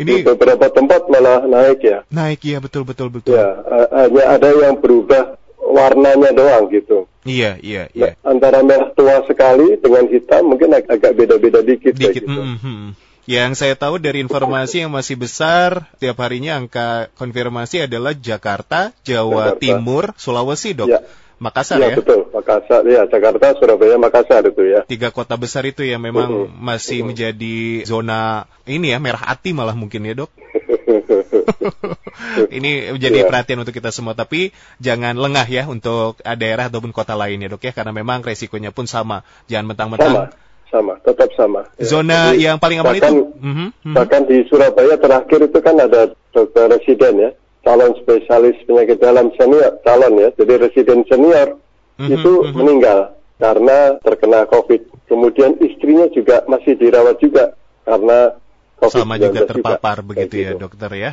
Ini 0.00 0.12
Di 0.22 0.24
beberapa 0.24 0.66
tempat 0.72 1.06
malah 1.12 1.44
naik 1.44 1.80
ya. 1.84 1.98
Naik 2.08 2.40
ya, 2.42 2.58
betul 2.58 2.88
betul 2.88 3.12
betul. 3.12 3.36
Ya, 3.36 3.60
hanya 3.92 4.24
ada 4.40 4.48
yang 4.50 4.80
berubah 4.80 5.41
warnanya 5.72 6.30
doang 6.36 6.68
gitu. 6.68 7.08
Iya, 7.22 7.56
iya, 7.62 7.86
iya. 7.94 8.18
Nah, 8.20 8.34
antara 8.34 8.60
merah 8.66 8.90
tua 8.92 9.22
sekali 9.24 9.78
dengan 9.78 10.10
hitam 10.10 10.52
mungkin 10.52 10.74
ag 10.74 10.90
agak 10.90 11.14
beda-beda 11.14 11.62
dikit. 11.62 11.94
Dikit. 11.94 12.26
Gitu. 12.26 12.28
Mm 12.28 12.58
-hmm. 12.58 12.82
Yang 13.22 13.62
saya 13.62 13.78
tahu 13.78 14.02
dari 14.02 14.18
informasi 14.18 14.82
yang 14.82 14.90
masih 14.90 15.14
besar, 15.14 15.86
tiap 16.02 16.18
harinya 16.18 16.58
angka 16.58 17.06
konfirmasi 17.14 17.86
adalah 17.86 18.18
Jakarta, 18.18 18.90
Jawa 19.06 19.54
Jakarta. 19.54 19.62
Timur, 19.62 20.04
Sulawesi, 20.18 20.74
dok. 20.74 20.90
Ya. 20.90 21.00
Makassar 21.38 21.78
ya, 21.78 21.94
ya? 21.94 21.96
betul. 21.98 22.26
Makassar, 22.34 22.82
ya. 22.86 23.02
Jakarta, 23.06 23.54
Surabaya, 23.58 23.94
Makassar 23.98 24.42
itu 24.46 24.62
ya. 24.66 24.82
Tiga 24.86 25.14
kota 25.14 25.38
besar 25.38 25.62
itu 25.70 25.86
ya 25.86 26.02
memang 26.02 26.30
uh 26.30 26.38
-huh. 26.46 26.54
masih 26.54 26.98
uh 26.98 27.00
-huh. 27.02 27.08
menjadi 27.14 27.86
zona 27.86 28.50
ini 28.66 28.90
ya, 28.90 28.98
merah 28.98 29.22
hati 29.22 29.54
malah 29.54 29.78
mungkin 29.78 30.02
ya 30.02 30.26
dok. 30.26 30.30
ini 32.56 32.92
menjadi 32.92 33.24
yeah. 33.24 33.28
perhatian 33.28 33.58
untuk 33.64 33.72
kita 33.72 33.88
semua. 33.88 34.12
Tapi 34.12 34.52
jangan 34.82 35.16
lengah 35.16 35.46
ya 35.48 35.64
untuk 35.70 36.20
daerah 36.20 36.68
ataupun 36.68 36.92
kota 36.92 37.16
lain 37.16 37.40
ya 37.40 37.48
dok 37.48 37.64
ya, 37.64 37.72
karena 37.72 37.96
memang 37.96 38.20
resikonya 38.20 38.74
pun 38.74 38.84
sama. 38.84 39.24
Jangan 39.48 39.72
mentang-mentang. 39.72 40.12
Sama, 40.12 40.28
sama, 40.68 40.94
tetap 41.00 41.30
sama. 41.32 41.60
Ya. 41.80 41.88
Zona 41.88 42.36
Jadi, 42.36 42.44
yang 42.44 42.56
paling 42.60 42.78
aman 42.84 42.92
bahkan, 42.98 43.12
itu? 43.12 43.24
Mm 43.40 43.54
-hmm, 43.54 43.94
bahkan 43.96 44.22
di 44.28 44.36
Surabaya 44.50 44.94
terakhir 45.00 45.40
itu 45.48 45.58
kan 45.64 45.76
ada 45.80 46.12
dokter 46.32 46.68
residen 46.68 47.14
ya 47.16 47.30
calon 47.62 47.94
spesialis 48.02 48.58
penyakit 48.66 48.98
dalam 48.98 49.30
senior 49.38 49.78
calon 49.86 50.18
ya 50.18 50.28
jadi 50.34 50.66
residen 50.66 51.06
senior 51.06 51.56
mm-hmm, 51.96 52.10
itu 52.10 52.32
mm-hmm. 52.42 52.54
meninggal 52.58 53.00
karena 53.38 53.78
terkena 54.02 54.46
covid 54.50 54.82
kemudian 55.06 55.54
istrinya 55.62 56.10
juga 56.10 56.42
masih 56.50 56.74
dirawat 56.74 57.22
juga 57.22 57.54
karena 57.86 58.34
covid 58.82 59.06
sama 59.06 59.14
juga 59.22 59.46
terpapar 59.46 60.02
juga. 60.02 60.08
begitu 60.10 60.34
ya 60.42 60.50
gitu. 60.52 60.66
dokter 60.66 60.90
ya 60.98 61.12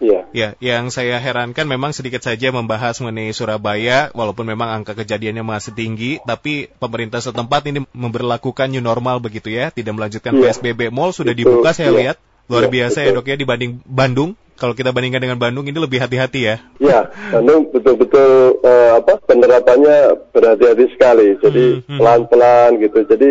Iya. 0.00 0.20
Ya, 0.32 0.48
yang 0.64 0.88
saya 0.88 1.20
herankan 1.20 1.68
memang 1.68 1.92
sedikit 1.92 2.24
saja 2.24 2.48
membahas 2.48 2.96
mengenai 3.04 3.36
Surabaya, 3.36 4.08
walaupun 4.16 4.48
memang 4.48 4.80
angka 4.80 4.96
kejadiannya 4.96 5.44
masih 5.44 5.76
tinggi, 5.76 6.16
tapi 6.24 6.72
pemerintah 6.80 7.20
setempat 7.20 7.68
ini 7.68 7.84
memperlakukan 7.92 8.72
new 8.72 8.80
normal 8.80 9.20
begitu 9.20 9.52
ya, 9.52 9.68
tidak 9.68 10.00
melanjutkan 10.00 10.40
ya. 10.40 10.56
PSBB. 10.56 10.88
Mall 10.88 11.12
sudah 11.12 11.36
dibuka 11.36 11.76
saya 11.76 11.92
ya. 11.92 11.96
lihat, 12.00 12.16
luar 12.48 12.72
ya, 12.72 12.80
biasa 12.80 13.04
betul. 13.04 13.12
ya 13.12 13.16
dok 13.20 13.26
ya 13.28 13.36
dibanding 13.36 13.72
Bandung 13.84 14.32
kalau 14.60 14.76
kita 14.76 14.92
bandingkan 14.92 15.24
dengan 15.24 15.40
Bandung 15.40 15.64
ini 15.64 15.78
lebih 15.80 16.04
hati-hati 16.04 16.40
ya. 16.44 16.56
Ya, 16.76 17.08
Bandung 17.32 17.72
betul-betul 17.72 18.60
uh, 18.60 19.00
apa 19.00 19.16
penerapannya 19.24 20.20
berhati-hati 20.36 20.84
sekali. 20.92 21.40
Jadi 21.40 21.80
hmm, 21.80 21.84
hmm. 21.88 21.96
pelan-pelan 21.96 22.70
hmm. 22.76 22.80
gitu. 22.84 22.98
Jadi 23.08 23.28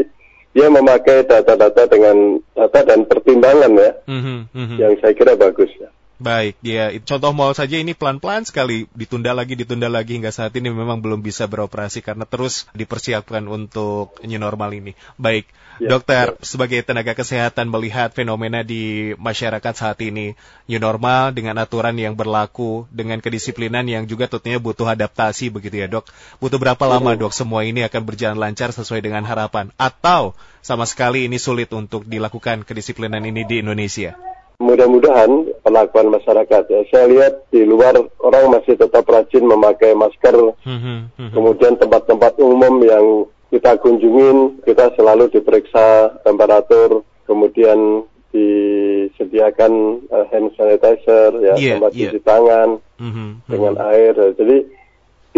dia 0.59 0.67
memakai 0.67 1.23
data-data 1.23 1.87
dengan 1.87 2.35
data 2.51 2.83
dan 2.83 3.07
pertimbangan 3.07 3.71
ya, 3.79 3.91
hmm, 4.11 4.21
hmm, 4.27 4.41
hmm. 4.51 4.75
yang 4.75 4.93
saya 4.99 5.15
kira 5.15 5.39
bagus 5.39 5.71
ya. 5.79 5.87
Baik, 6.19 6.59
ya 6.59 6.91
contoh 7.07 7.31
mal 7.31 7.55
saja 7.55 7.79
ini 7.79 7.95
pelan-pelan 7.95 8.43
sekali 8.43 8.91
ditunda 8.91 9.31
lagi 9.31 9.55
ditunda 9.55 9.87
lagi 9.87 10.19
hingga 10.19 10.35
saat 10.35 10.51
ini 10.51 10.67
memang 10.67 10.99
belum 10.99 11.23
bisa 11.23 11.47
beroperasi 11.47 12.03
karena 12.03 12.27
terus 12.27 12.67
dipersiapkan 12.75 13.39
untuk 13.47 14.19
new 14.27 14.35
normal 14.35 14.75
ini. 14.75 14.99
Baik, 15.15 15.47
ya, 15.79 15.87
dokter 15.87 16.35
ya. 16.35 16.43
sebagai 16.43 16.83
tenaga 16.83 17.15
kesehatan 17.15 17.71
melihat 17.71 18.11
fenomena 18.11 18.67
di 18.67 19.15
masyarakat 19.15 19.71
saat 19.71 19.95
ini 20.03 20.35
new 20.67 20.83
normal 20.83 21.31
dengan 21.31 21.55
aturan 21.55 21.95
yang 21.95 22.19
berlaku 22.19 22.83
dengan 22.91 23.23
kedisiplinan 23.23 23.87
yang 23.87 24.03
juga 24.03 24.27
tentunya 24.27 24.59
butuh 24.59 24.91
adaptasi 24.91 25.47
begitu 25.47 25.79
ya 25.79 25.87
dok. 25.87 26.03
Butuh 26.43 26.59
berapa 26.59 26.83
lama 26.83 27.15
dok 27.15 27.31
semua 27.31 27.63
ini 27.63 27.87
akan 27.87 28.03
berjalan 28.03 28.35
lancar 28.35 28.75
sesuai 28.75 28.99
dengan 28.99 29.23
harapan 29.23 29.71
atau 29.79 30.35
sama 30.59 30.83
sekali 30.83 31.31
ini 31.31 31.39
sulit 31.39 31.71
untuk 31.71 32.03
dilakukan 32.03 32.67
kedisiplinan 32.67 33.23
ini 33.23 33.47
di 33.47 33.63
Indonesia? 33.63 34.28
Mudah-mudahan 34.59 35.47
pengakuan 35.63 36.11
masyarakat 36.11 36.63
ya. 36.67 36.79
Saya 36.91 37.05
lihat 37.07 37.33
di 37.47 37.63
luar 37.63 37.95
orang 38.19 38.59
masih 38.59 38.75
tetap 38.75 39.07
rajin 39.07 39.47
memakai 39.47 39.95
masker. 39.95 40.35
Mm-hmm. 40.67 41.31
Kemudian 41.31 41.79
tempat-tempat 41.79 42.35
umum 42.43 42.83
yang 42.83 43.05
kita 43.49 43.79
kunjungin, 43.79 44.59
kita 44.67 44.91
selalu 44.99 45.31
diperiksa 45.31 46.19
temperatur, 46.27 47.07
kemudian 47.23 48.03
disediakan 48.29 50.05
uh, 50.13 50.27
hand 50.29 50.53
sanitizer 50.53 51.33
ya, 51.41 51.55
yeah, 51.57 51.73
tempat 51.79 51.91
yeah. 51.97 52.01
cuci 52.13 52.19
tangan 52.21 52.69
mm-hmm. 53.01 53.29
dengan 53.49 53.73
air. 53.89 54.13
Jadi 54.37 54.57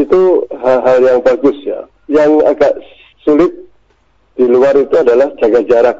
itu 0.02 0.22
hal-hal 0.50 0.98
yang 1.00 1.20
bagus 1.22 1.56
ya. 1.62 1.86
Yang 2.12 2.32
agak 2.50 2.74
sulit 3.24 3.54
di 4.36 4.50
luar 4.50 4.74
itu 4.76 4.98
adalah 4.98 5.30
jaga 5.38 5.62
jarak. 5.70 5.98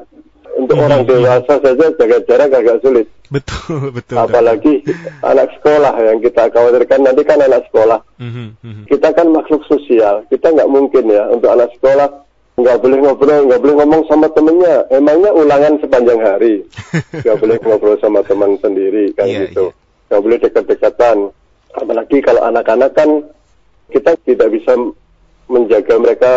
Untuk 0.52 0.76
Mhm. 0.76 0.84
orang 0.84 1.02
dewasa 1.04 1.54
saja 1.58 1.86
jaga 1.96 2.18
jarak 2.28 2.50
agak 2.52 2.78
sulit. 2.80 3.06
Betul, 3.28 3.88
betul. 3.96 4.16
Apalagi 4.16 4.84
anak 5.20 5.48
sekolah 5.56 5.92
yang 5.98 6.18
kita 6.20 6.48
khawatirkan 6.48 7.00
nanti 7.02 7.22
kan 7.24 7.40
anak 7.40 7.64
sekolah. 7.72 8.00
Mhm, 8.20 8.46
mhm. 8.60 8.82
Kita 8.86 9.08
kan 9.10 9.32
makhluk 9.32 9.64
sosial. 9.64 10.22
Kita 10.28 10.52
nggak 10.52 10.68
mungkin 10.68 11.08
ya 11.08 11.24
untuk 11.28 11.48
anak 11.48 11.72
sekolah 11.76 12.08
nggak 12.52 12.78
boleh 12.78 12.98
ngobrol, 13.00 13.40
nggak 13.48 13.60
boleh 13.60 13.74
ngomong 13.80 14.02
sama 14.06 14.28
temennya. 14.28 14.84
Emangnya 14.88 15.32
ulangan 15.32 15.80
sepanjang 15.80 16.20
hari. 16.20 16.54
Nggak 17.24 17.36
boleh 17.40 17.56
ngobrol 17.58 17.96
sama 17.96 18.20
teman 18.22 18.60
sendiri 18.60 19.08
kan 19.16 19.24
Iya, 19.24 19.48
gitu. 19.48 19.72
iya. 19.72 20.08
Nggak 20.12 20.20
boleh 20.20 20.38
dekat-dekatan. 20.38 21.16
Apalagi 21.72 22.16
kalau 22.20 22.44
anak-anak 22.44 22.92
kan 22.92 23.08
kita 23.88 24.12
tidak 24.28 24.52
bisa 24.52 24.76
menjaga 25.48 25.96
mereka 25.96 26.32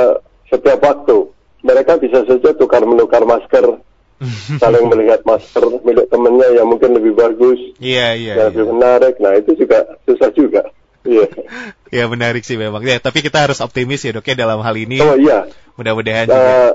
setiap 0.48 0.80
waktu. 0.80 1.28
Mereka 1.62 1.98
bisa 1.98 2.24
saja 2.24 2.50
tukar 2.54 2.86
menukar 2.86 3.26
masker, 3.26 3.76
saling 4.64 4.88
melihat 4.88 5.22
masker 5.28 5.64
milik 5.84 6.08
temennya 6.08 6.48
yang 6.56 6.68
mungkin 6.72 6.96
lebih 6.96 7.14
bagus, 7.20 7.60
Iya, 7.84 8.16
iya. 8.16 8.34
yang 8.40 8.48
iya. 8.48 8.52
lebih 8.52 8.66
menarik. 8.72 9.14
Nah 9.20 9.36
itu 9.36 9.52
juga 9.60 9.84
susah 10.08 10.30
juga. 10.32 10.64
Iya. 11.04 11.28
Ya 11.96 12.12
menarik 12.12 12.44
sih 12.44 12.60
memang. 12.60 12.84
Ya, 12.84 13.00
tapi 13.00 13.24
kita 13.24 13.40
harus 13.40 13.64
optimis 13.64 14.04
ya 14.04 14.12
dok 14.12 14.28
ya 14.28 14.36
dalam 14.36 14.60
hal 14.60 14.76
ini. 14.76 15.00
Oh 15.00 15.16
iya. 15.16 15.48
Mudah-mudahan 15.80 16.28
juga. 16.28 16.44
Eh, 16.44 16.72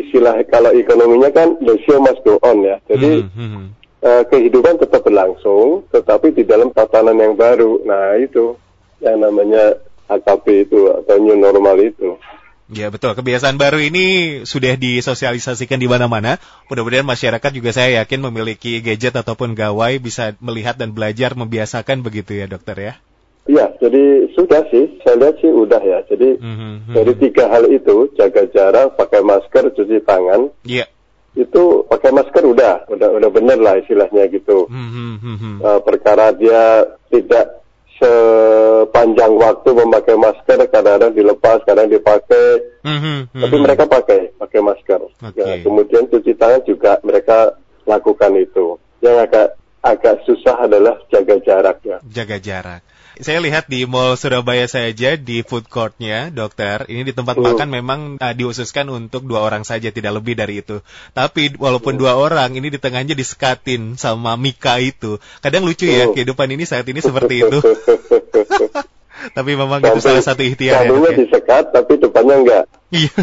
istilah 0.00 0.40
kalau 0.48 0.72
ekonominya 0.72 1.28
kan 1.28 1.60
the 1.60 1.76
show 1.84 2.00
must 2.00 2.24
go 2.24 2.40
on 2.40 2.64
ya. 2.64 2.80
Jadi 2.88 3.20
Mhm, 3.28 3.36
mhm. 3.36 3.64
eh, 4.00 4.22
kehidupan 4.32 4.80
tetap 4.80 5.04
berlangsung, 5.04 5.84
tetapi 5.92 6.32
di 6.32 6.48
dalam 6.48 6.72
tatanan 6.72 7.20
yang 7.20 7.36
baru. 7.36 7.84
Nah 7.84 8.16
itu 8.16 8.56
yang 9.04 9.20
namanya 9.20 9.76
AKP 10.08 10.72
itu 10.72 10.88
atau 10.88 11.20
new 11.20 11.36
normal 11.36 11.76
itu. 11.84 12.16
Ya 12.72 12.88
betul, 12.88 13.12
kebiasaan 13.12 13.60
baru 13.60 13.76
ini 13.84 14.04
sudah 14.48 14.80
disosialisasikan 14.80 15.76
di 15.76 15.84
mana-mana. 15.92 16.40
Mudah-mudahan 16.72 17.04
masyarakat 17.04 17.50
juga 17.52 17.68
saya 17.68 18.00
yakin 18.00 18.24
memiliki 18.32 18.80
gadget 18.80 19.12
ataupun 19.12 19.52
gawai 19.52 20.00
bisa 20.00 20.32
melihat 20.40 20.80
dan 20.80 20.96
belajar 20.96 21.36
membiasakan 21.36 22.00
begitu 22.00 22.32
ya 22.32 22.48
dokter 22.48 22.76
ya. 22.80 22.94
Iya, 23.44 23.76
jadi 23.76 24.32
sudah 24.32 24.64
sih, 24.72 25.02
saya 25.04 25.20
lihat 25.20 25.36
sih 25.44 25.52
udah 25.52 25.82
ya. 25.84 25.98
Jadi 26.08 26.40
Mhm, 26.40 26.56
mhm. 26.88 26.94
dari 26.96 27.12
tiga 27.20 27.44
hal 27.52 27.68
itu, 27.68 28.08
jaga 28.16 28.48
jarak, 28.48 28.96
pakai 28.96 29.20
masker, 29.20 29.68
cuci 29.76 29.98
tangan, 30.08 30.48
Iya. 30.64 30.88
itu 31.36 31.84
pakai 31.92 32.08
masker 32.14 32.40
udah, 32.46 32.86
udah 32.88 33.08
udah 33.20 33.30
bener 33.34 33.58
lah 33.60 33.76
istilahnya 33.76 34.32
gitu. 34.32 34.64
Mhm, 34.70 35.12
mhm. 35.20 35.52
Eh, 35.60 35.80
perkara 35.84 36.32
dia 36.32 36.86
tidak 37.12 37.61
sepanjang 38.02 39.32
waktu 39.38 39.68
memakai 39.70 40.16
masker, 40.18 40.58
kadang-kadang 40.66 41.14
dilepas, 41.14 41.62
kadang 41.62 41.86
dipakai, 41.86 42.58
Mhm, 42.82 43.30
tapi 43.30 43.56
mhm. 43.56 43.62
mereka 43.62 43.84
pakai, 43.86 44.34
pakai 44.34 44.60
masker. 44.60 45.00
Oke. 45.06 45.38
Ya, 45.38 45.62
kemudian 45.62 46.10
cuci 46.10 46.34
tangan 46.34 46.62
juga 46.66 46.98
mereka 47.06 47.54
lakukan 47.86 48.34
itu. 48.34 48.74
Yang 48.98 49.16
agak 49.30 49.46
agak 49.82 50.14
susah 50.26 50.62
adalah 50.62 50.94
jaga 51.10 51.38
jarak 51.42 51.78
ya. 51.82 51.98
jaga 52.06 52.38
jarak. 52.38 52.82
Saya 53.22 53.38
lihat 53.38 53.70
di 53.70 53.86
Mall 53.86 54.18
Surabaya 54.18 54.66
saja 54.66 55.14
di 55.14 55.46
food 55.46 55.70
courtnya, 55.70 56.26
dokter, 56.34 56.90
ini 56.90 57.06
di 57.06 57.14
tempat 57.14 57.38
Hmm. 57.38 57.54
makan 57.54 57.68
memang 57.70 58.00
uh, 58.18 58.34
diususkan 58.34 58.90
untuk 58.90 59.22
dua 59.30 59.46
orang 59.46 59.62
saja, 59.62 59.94
tidak 59.94 60.18
lebih 60.18 60.34
dari 60.34 60.58
itu. 60.58 60.82
Tapi 61.14 61.54
walaupun 61.54 61.94
dua 61.94 62.18
orang, 62.18 62.50
ini 62.58 62.66
di 62.74 62.82
tengahnya 62.82 63.14
disekatin 63.14 63.94
sama 63.94 64.34
Mika 64.34 64.82
itu. 64.82 65.22
Kadang 65.38 65.62
lucu 65.62 65.86
ya, 65.86 66.10
Hmm. 66.10 66.18
kehidupan 66.18 66.50
ini 66.50 66.66
saat 66.66 66.82
ini 66.90 66.98
seperti 66.98 67.46
itu. 67.46 67.58
Tapi 69.30 69.54
memang 69.54 69.78
itu 69.78 70.00
salah 70.02 70.24
satu 70.24 70.42
ikhtiar 70.42 70.82
ya, 70.82 70.90
dok 70.90 71.06
ya. 71.06 71.16
disekat, 71.22 71.64
tapi 71.70 72.02
depannya 72.02 72.36
enggak. 72.42 72.64
Iya. 72.92 73.12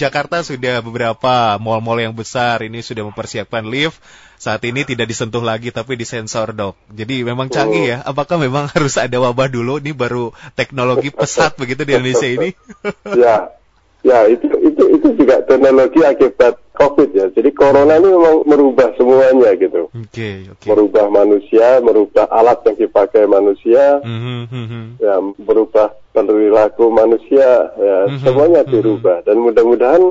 Jakarta 0.00 0.40
sudah 0.40 0.80
beberapa 0.80 1.60
mall-mall 1.60 2.00
yang 2.00 2.16
besar 2.16 2.64
ini 2.64 2.80
sudah 2.80 3.04
mempersiapkan 3.04 3.66
lift. 3.66 4.00
Saat 4.40 4.64
ini 4.64 4.88
tidak 4.88 5.12
disentuh 5.12 5.44
lagi 5.44 5.68
tapi 5.68 6.00
disensor 6.00 6.56
dok. 6.56 6.72
Jadi 6.88 7.20
memang 7.20 7.52
canggih 7.52 7.84
ya. 7.84 7.98
Apakah 8.00 8.40
memang 8.40 8.70
harus 8.72 8.96
ada 8.96 9.20
wabah 9.20 9.52
dulu? 9.52 9.76
Ini 9.82 9.92
baru 9.92 10.32
teknologi 10.56 11.12
pesat 11.12 11.60
begitu 11.60 11.84
di 11.84 11.92
Indonesia 11.92 12.24
ini? 12.24 12.56
ya, 13.20 13.52
ya 14.00 14.18
itu 14.30 14.48
itu 14.90 15.08
juga 15.14 15.42
teknologi 15.46 16.00
akibat 16.02 16.58
COVID 16.74 17.10
ya. 17.12 17.26
Jadi 17.30 17.50
corona 17.52 18.00
ini 18.00 18.08
memang 18.10 18.36
merubah 18.48 18.90
semuanya 18.96 19.52
gitu. 19.54 19.86
Oke 19.92 20.48
oke. 20.48 20.66
Merubah 20.66 21.06
manusia, 21.12 21.78
merubah 21.84 22.26
alat 22.32 22.64
yang 22.66 22.76
dipakai 22.88 23.24
manusia, 23.28 24.00
Mhm, 24.02 24.40
mhm. 24.50 24.82
ya 24.98 25.14
berubah 25.44 25.92
perilaku 26.10 26.90
manusia, 26.90 27.70
ya 27.76 27.96
Mhm, 28.08 28.18
semuanya 28.24 28.62
mhm. 28.64 28.70
dirubah. 28.72 29.16
Dan 29.28 29.44
mudah-mudahan 29.44 30.02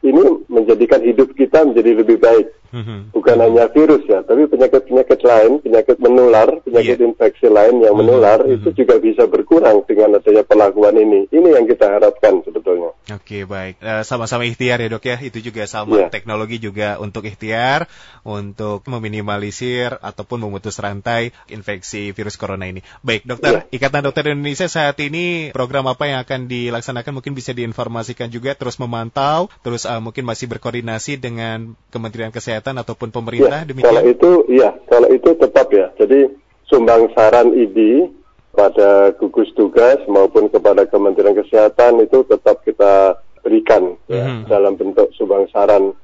ini 0.00 0.22
menjadikan 0.48 1.00
hidup 1.04 1.32
kita 1.36 1.64
menjadi 1.64 2.00
lebih 2.00 2.20
baik. 2.20 2.46
Mhm. 2.70 3.10
Bukan 3.10 3.36
hanya 3.36 3.66
virus 3.66 4.06
ya, 4.06 4.22
tapi 4.22 4.46
penyakit-penyakit 4.46 5.20
lain, 5.20 5.58
penyakit 5.58 5.96
menular, 5.98 6.48
penyakit 6.62 7.02
Iya. 7.02 7.06
infeksi 7.10 7.50
lain 7.50 7.82
yang 7.82 7.98
Mhm, 7.98 8.00
menular 8.00 8.38
mhm. 8.46 8.54
itu 8.62 8.68
juga 8.78 8.94
bisa 8.96 9.26
berkurang 9.26 9.82
dengan 9.90 10.16
adanya 10.16 10.46
perlakuan 10.46 10.94
ini. 10.94 11.26
Ini 11.28 11.58
yang 11.58 11.66
kita 11.66 11.90
harapkan 11.90 12.46
sebetulnya. 12.46 12.94
Oke 13.10 13.42
baik, 13.42 13.82
Eh, 13.82 14.02
sama-sama 14.06 14.46
ikhtiar 14.46 14.78
ya 14.78 14.86
dok 14.86 15.02
ya. 15.02 15.18
Itu 15.18 15.42
juga 15.42 15.66
sama 15.66 15.98
Iya. 15.98 16.14
teknologi 16.14 16.62
juga 16.62 17.02
untuk 17.02 17.26
ikhtiar 17.26 17.90
untuk 18.22 18.86
meminimalisir 18.86 19.98
ataupun 19.98 20.46
memutus 20.46 20.78
rantai 20.78 21.34
infeksi 21.50 22.14
virus 22.14 22.38
corona 22.38 22.70
ini. 22.70 22.86
Baik 23.02 23.26
dokter, 23.26 23.66
Ikatan 23.74 24.06
Dokter 24.06 24.30
Indonesia 24.30 24.70
saat 24.70 24.94
ini 25.02 25.50
program 25.50 25.90
apa 25.90 26.06
yang 26.06 26.22
akan 26.22 26.46
dilaksanakan 26.46 27.18
mungkin 27.18 27.34
bisa 27.34 27.50
diinformasikan 27.50 28.30
juga 28.30 28.54
terus 28.54 28.78
memantau, 28.78 29.50
terus 29.66 29.82
eh, 29.84 29.98
mungkin 29.98 30.22
masih 30.22 30.46
berkoordinasi 30.46 31.18
dengan 31.18 31.74
Kementerian 31.90 32.30
Kesehatan 32.30 32.59
ataupun 32.62 33.08
pemerintah 33.08 33.64
Ya, 33.64 33.72
kalau 33.80 34.02
demikian. 34.02 34.04
itu, 34.12 34.30
iya, 34.48 34.70
kalau 34.86 35.08
itu 35.08 35.30
tetap 35.34 35.66
ya. 35.72 35.88
Jadi 35.96 36.28
sumbang 36.68 37.08
saran 37.16 37.50
ID 37.50 38.10
pada 38.50 39.14
gugus 39.16 39.48
tugas 39.54 39.98
maupun 40.06 40.50
kepada 40.50 40.84
Kementerian 40.84 41.34
Kesehatan 41.34 42.02
itu 42.02 42.26
tetap 42.26 42.60
kita 42.62 43.16
berikan 43.40 43.96
ya, 44.06 44.26
Mhm. 44.26 44.50
dalam 44.50 44.74
bentuk 44.76 45.08
sumbang 45.16 45.48
saran 45.48 45.94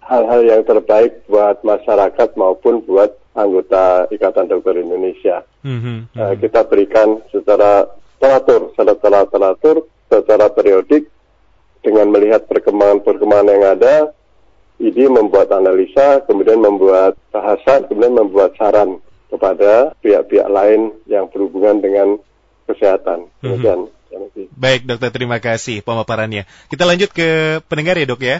hal-hal 0.00 0.40
yang 0.40 0.62
terbaik 0.64 1.28
buat 1.28 1.60
masyarakat 1.60 2.32
maupun 2.32 2.80
buat 2.82 3.12
anggota 3.36 4.08
Ikatan 4.08 4.48
Dokter 4.48 4.80
Indonesia. 4.80 5.44
Mhm, 5.62 6.16
Eh, 6.16 6.32
mhm. 6.32 6.36
kita 6.40 6.64
berikan 6.64 7.20
secara 7.28 7.84
teratur, 8.16 8.72
secara 8.72 9.22
teratur, 9.28 9.76
secara 10.08 10.48
periodik 10.48 11.06
dengan 11.84 12.10
melihat 12.10 12.48
perkembangan-perkembangan 12.48 13.52
yang 13.52 13.64
ada. 13.78 13.94
ID 14.78 15.10
membuat 15.10 15.50
analisa, 15.50 16.22
kemudian 16.22 16.62
membuat 16.62 17.18
bahasan, 17.34 17.90
kemudian 17.90 18.14
membuat 18.14 18.54
saran 18.54 19.02
kepada 19.28 19.92
pihak-pihak 20.00 20.48
lain 20.48 20.94
yang 21.10 21.26
berhubungan 21.28 21.82
dengan 21.82 22.16
kesehatan. 22.70 23.28
Demikian. 23.42 23.90
Janji. 24.08 24.48
Baik 24.56 24.88
dokter, 24.88 25.12
terima 25.12 25.36
kasih 25.36 25.84
pemaparannya. 25.84 26.48
Kita 26.72 26.88
lanjut 26.88 27.12
ke 27.12 27.60
pendengar 27.68 28.00
ya 28.00 28.06
dok 28.08 28.22
ya. 28.24 28.38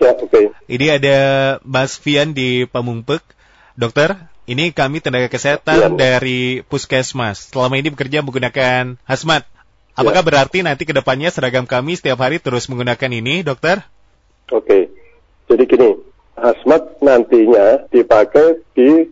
Ya, 0.00 0.10
oke. 0.16 0.50
Ini 0.66 0.86
ada 0.96 1.18
Mas 1.62 2.00
Fian 2.00 2.32
di 2.32 2.64
Pamungpek. 2.64 3.20
Dokter, 3.74 4.16
ini 4.46 4.70
kami 4.70 5.02
tenaga 5.02 5.26
kesehatan 5.28 5.98
dari 5.98 6.62
Puskesmas. 6.66 7.50
Selama 7.52 7.74
ini 7.76 7.90
bekerja 7.90 8.22
menggunakan 8.22 8.96
hazmat. 9.04 9.44
Apakah 9.94 10.22
Ya. 10.22 10.26
berarti 10.26 10.58
nanti 10.66 10.82
ke 10.86 10.94
depannya 10.94 11.30
seragam 11.30 11.66
kami 11.68 11.94
setiap 11.94 12.18
hari 12.18 12.42
terus 12.42 12.66
menggunakan 12.66 13.10
ini, 13.14 13.46
dokter? 13.46 13.86
Oke. 14.50 14.90
Jadi 15.50 15.62
gini, 15.68 15.90
hazmat 16.38 16.98
nantinya 17.04 17.84
dipakai 17.92 18.64
di 18.72 19.08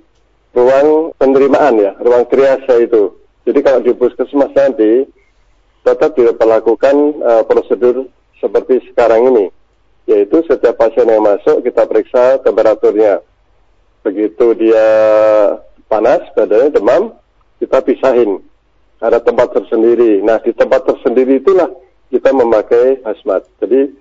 ruang 0.53 1.13
penerimaan 1.17 1.81
ya, 1.81 1.93
ruang 2.01 2.25
triase 2.29 2.89
itu. 2.89 3.17
Jadi 3.43 3.59
kalau 3.61 3.81
di 3.83 3.93
puskesmas 3.97 4.55
nanti 4.55 5.09
tetap 5.83 6.15
diperlakukan 6.15 6.97
eh, 7.21 7.43
prosedur 7.45 8.07
seperti 8.39 8.83
sekarang 8.91 9.29
ini, 9.35 9.47
yaitu 10.07 10.43
setiap 10.47 10.79
pasien 10.79 11.11
yang 11.11 11.23
masuk 11.23 11.63
kita 11.63 11.87
periksa 11.87 12.39
temperaturnya. 12.43 13.23
Begitu 14.03 14.59
dia 14.59 14.89
panas, 15.87 16.27
badannya 16.35 16.75
demam, 16.75 17.15
kita 17.63 17.79
pisahin. 17.87 18.43
Ada 19.03 19.23
tempat 19.23 19.55
tersendiri. 19.55 20.23
Nah, 20.23 20.39
di 20.43 20.55
tempat 20.55 20.87
tersendiri 20.87 21.43
itulah 21.43 21.71
kita 22.11 22.31
memakai 22.35 23.03
hazmat. 23.03 23.47
Jadi 23.63 23.95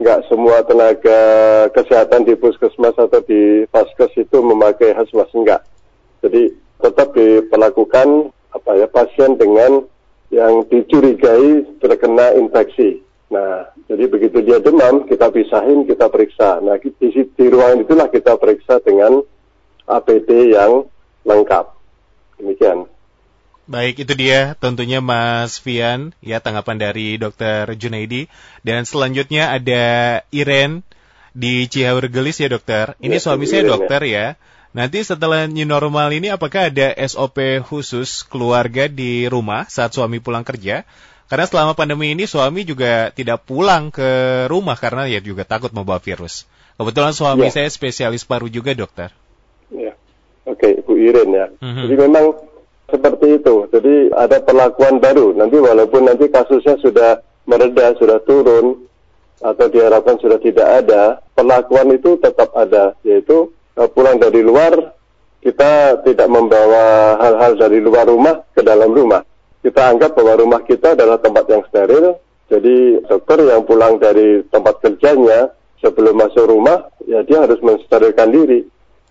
nggak 0.00 0.32
semua 0.32 0.64
tenaga 0.64 1.20
kesehatan 1.76 2.24
di 2.24 2.32
puskesmas 2.32 2.96
atau 2.96 3.20
di 3.20 3.68
vaskes 3.68 4.16
itu 4.16 4.40
memakai 4.40 4.96
hazmat 4.96 5.28
enggak. 5.36 5.60
Jadi 6.24 6.56
tetap 6.80 7.12
diperlakukan 7.12 8.32
apa 8.56 8.70
ya 8.80 8.88
pasien 8.88 9.36
dengan 9.36 9.84
yang 10.32 10.64
dicurigai 10.72 11.68
terkena 11.84 12.32
infeksi. 12.32 13.04
Nah, 13.30 13.70
jadi 13.86 14.10
begitu 14.10 14.42
dia 14.42 14.58
demam, 14.58 15.06
kita 15.06 15.30
pisahin, 15.30 15.86
kita 15.86 16.10
periksa. 16.10 16.58
Nah, 16.64 16.74
di, 16.82 16.90
di 17.14 17.46
ruangan 17.46 17.86
itulah 17.86 18.08
kita 18.10 18.34
periksa 18.34 18.82
dengan 18.82 19.22
APD 19.86 20.56
yang 20.56 20.82
lengkap. 21.22 21.66
Demikian. 22.42 22.90
Baik, 23.70 24.02
itu 24.02 24.18
dia 24.18 24.58
tentunya 24.58 24.98
Mas 24.98 25.62
Fian, 25.62 26.10
ya 26.18 26.42
tanggapan 26.42 26.74
dari 26.74 27.14
Dokter 27.22 27.70
Junaidi. 27.78 28.26
Dan 28.66 28.82
selanjutnya 28.82 29.54
ada 29.54 29.86
Iren 30.34 30.82
di 31.38 31.70
Cihaur 31.70 32.10
Gelis 32.10 32.42
ya 32.42 32.50
dokter. 32.50 32.98
Ini 32.98 33.14
ya, 33.14 33.22
suami 33.22 33.46
saya 33.46 33.62
ya. 33.62 33.78
dokter 33.78 34.02
ya. 34.10 34.26
Nanti 34.74 35.06
setelah 35.06 35.46
new 35.46 35.62
normal 35.62 36.10
ini 36.10 36.34
apakah 36.34 36.66
ada 36.66 36.98
SOP 36.98 37.62
khusus 37.62 38.26
keluarga 38.26 38.90
di 38.90 39.30
rumah 39.30 39.70
saat 39.70 39.94
suami 39.94 40.18
pulang 40.18 40.42
kerja? 40.42 40.82
Karena 41.30 41.46
selama 41.46 41.78
pandemi 41.78 42.10
ini 42.10 42.26
suami 42.26 42.66
juga 42.66 43.14
tidak 43.14 43.46
pulang 43.46 43.94
ke 43.94 44.10
rumah 44.50 44.74
karena 44.74 45.06
ya 45.06 45.22
juga 45.22 45.46
takut 45.46 45.70
membawa 45.70 46.02
virus. 46.02 46.42
Kebetulan 46.74 47.14
suami 47.14 47.46
ya. 47.46 47.62
saya 47.62 47.68
spesialis 47.70 48.26
paru 48.26 48.50
juga 48.50 48.74
dokter. 48.74 49.14
Ya, 49.70 49.94
oke 50.42 50.82
Bu 50.82 50.98
Iren 50.98 51.30
ya. 51.30 51.46
Mm 51.62 51.70
-hmm. 51.70 51.82
Jadi 51.86 51.94
memang 52.02 52.49
seperti 52.90 53.40
itu. 53.40 53.70
Jadi 53.70 54.10
ada 54.12 54.42
perlakuan 54.42 54.98
baru. 54.98 55.32
Nanti 55.34 55.56
walaupun 55.56 56.10
nanti 56.10 56.26
kasusnya 56.28 56.76
sudah 56.82 57.22
mereda, 57.48 57.96
sudah 57.96 58.20
turun, 58.22 58.90
atau 59.40 59.66
diharapkan 59.72 60.20
sudah 60.20 60.36
tidak 60.38 60.68
ada, 60.84 61.24
perlakuan 61.32 61.88
itu 61.96 62.20
tetap 62.20 62.52
ada, 62.52 62.92
yaitu 63.00 63.48
uh, 63.80 63.88
pulang 63.88 64.20
dari 64.20 64.44
luar, 64.44 64.92
kita 65.40 66.04
tidak 66.04 66.28
membawa 66.28 67.16
hal-hal 67.16 67.56
dari 67.56 67.80
luar 67.80 68.04
rumah 68.04 68.44
ke 68.52 68.60
dalam 68.60 68.92
rumah. 68.92 69.24
Kita 69.64 69.92
anggap 69.92 70.12
bahwa 70.16 70.44
rumah 70.44 70.60
kita 70.64 70.92
adalah 70.92 71.16
tempat 71.16 71.48
yang 71.48 71.64
steril, 71.72 72.20
jadi 72.52 73.00
dokter 73.08 73.40
yang 73.48 73.64
pulang 73.64 73.96
dari 73.96 74.44
tempat 74.52 74.84
kerjanya 74.84 75.52
sebelum 75.80 76.20
masuk 76.20 76.44
rumah, 76.44 76.92
ya 77.08 77.24
dia 77.24 77.44
harus 77.48 77.60
mensterilkan 77.64 78.28
diri. 78.28 78.68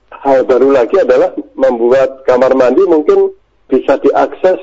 Hal 0.09 0.45
baru 0.45 0.73
lagi 0.73 1.01
adalah 1.01 1.33
membuat 1.57 2.25
kamar 2.25 2.53
mandi 2.53 2.85
mungkin 2.85 3.33
bisa 3.69 4.01
diakses 4.01 4.59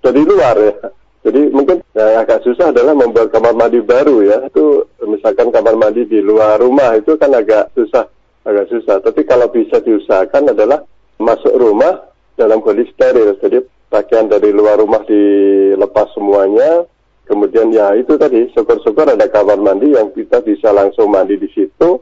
dari 0.00 0.24
luar 0.24 0.56
ya. 0.56 0.74
Jadi 1.20 1.52
mungkin 1.52 1.84
yang 1.92 2.24
agak 2.24 2.40
susah 2.48 2.72
adalah 2.72 2.96
membuat 2.96 3.28
kamar 3.28 3.52
mandi 3.52 3.84
baru 3.84 4.24
ya. 4.24 4.48
Itu 4.48 4.88
misalkan 5.04 5.52
kamar 5.52 5.76
mandi 5.76 6.08
di 6.08 6.24
luar 6.24 6.56
rumah 6.56 6.96
itu 6.96 7.20
kan 7.20 7.28
agak 7.36 7.76
susah, 7.76 8.08
agak 8.48 8.72
susah. 8.72 9.04
Tapi 9.04 9.28
kalau 9.28 9.52
bisa 9.52 9.84
diusahakan 9.84 10.56
adalah 10.56 10.80
masuk 11.20 11.52
rumah 11.60 12.08
dalam 12.40 12.64
kondisi 12.64 12.88
steril. 12.96 13.36
Jadi 13.36 13.60
pakaian 13.92 14.32
dari 14.32 14.48
luar 14.48 14.80
rumah 14.80 15.04
dilepas 15.04 16.08
semuanya. 16.16 16.88
Kemudian 17.28 17.70
ya 17.70 17.94
itu 17.94 18.18
tadi 18.18 18.50
syukur-syukur 18.56 19.06
ada 19.06 19.28
kamar 19.30 19.60
mandi 19.60 19.94
yang 19.94 20.10
kita 20.16 20.40
bisa 20.40 20.72
langsung 20.72 21.12
mandi 21.12 21.36
di 21.36 21.52
situ. 21.52 22.00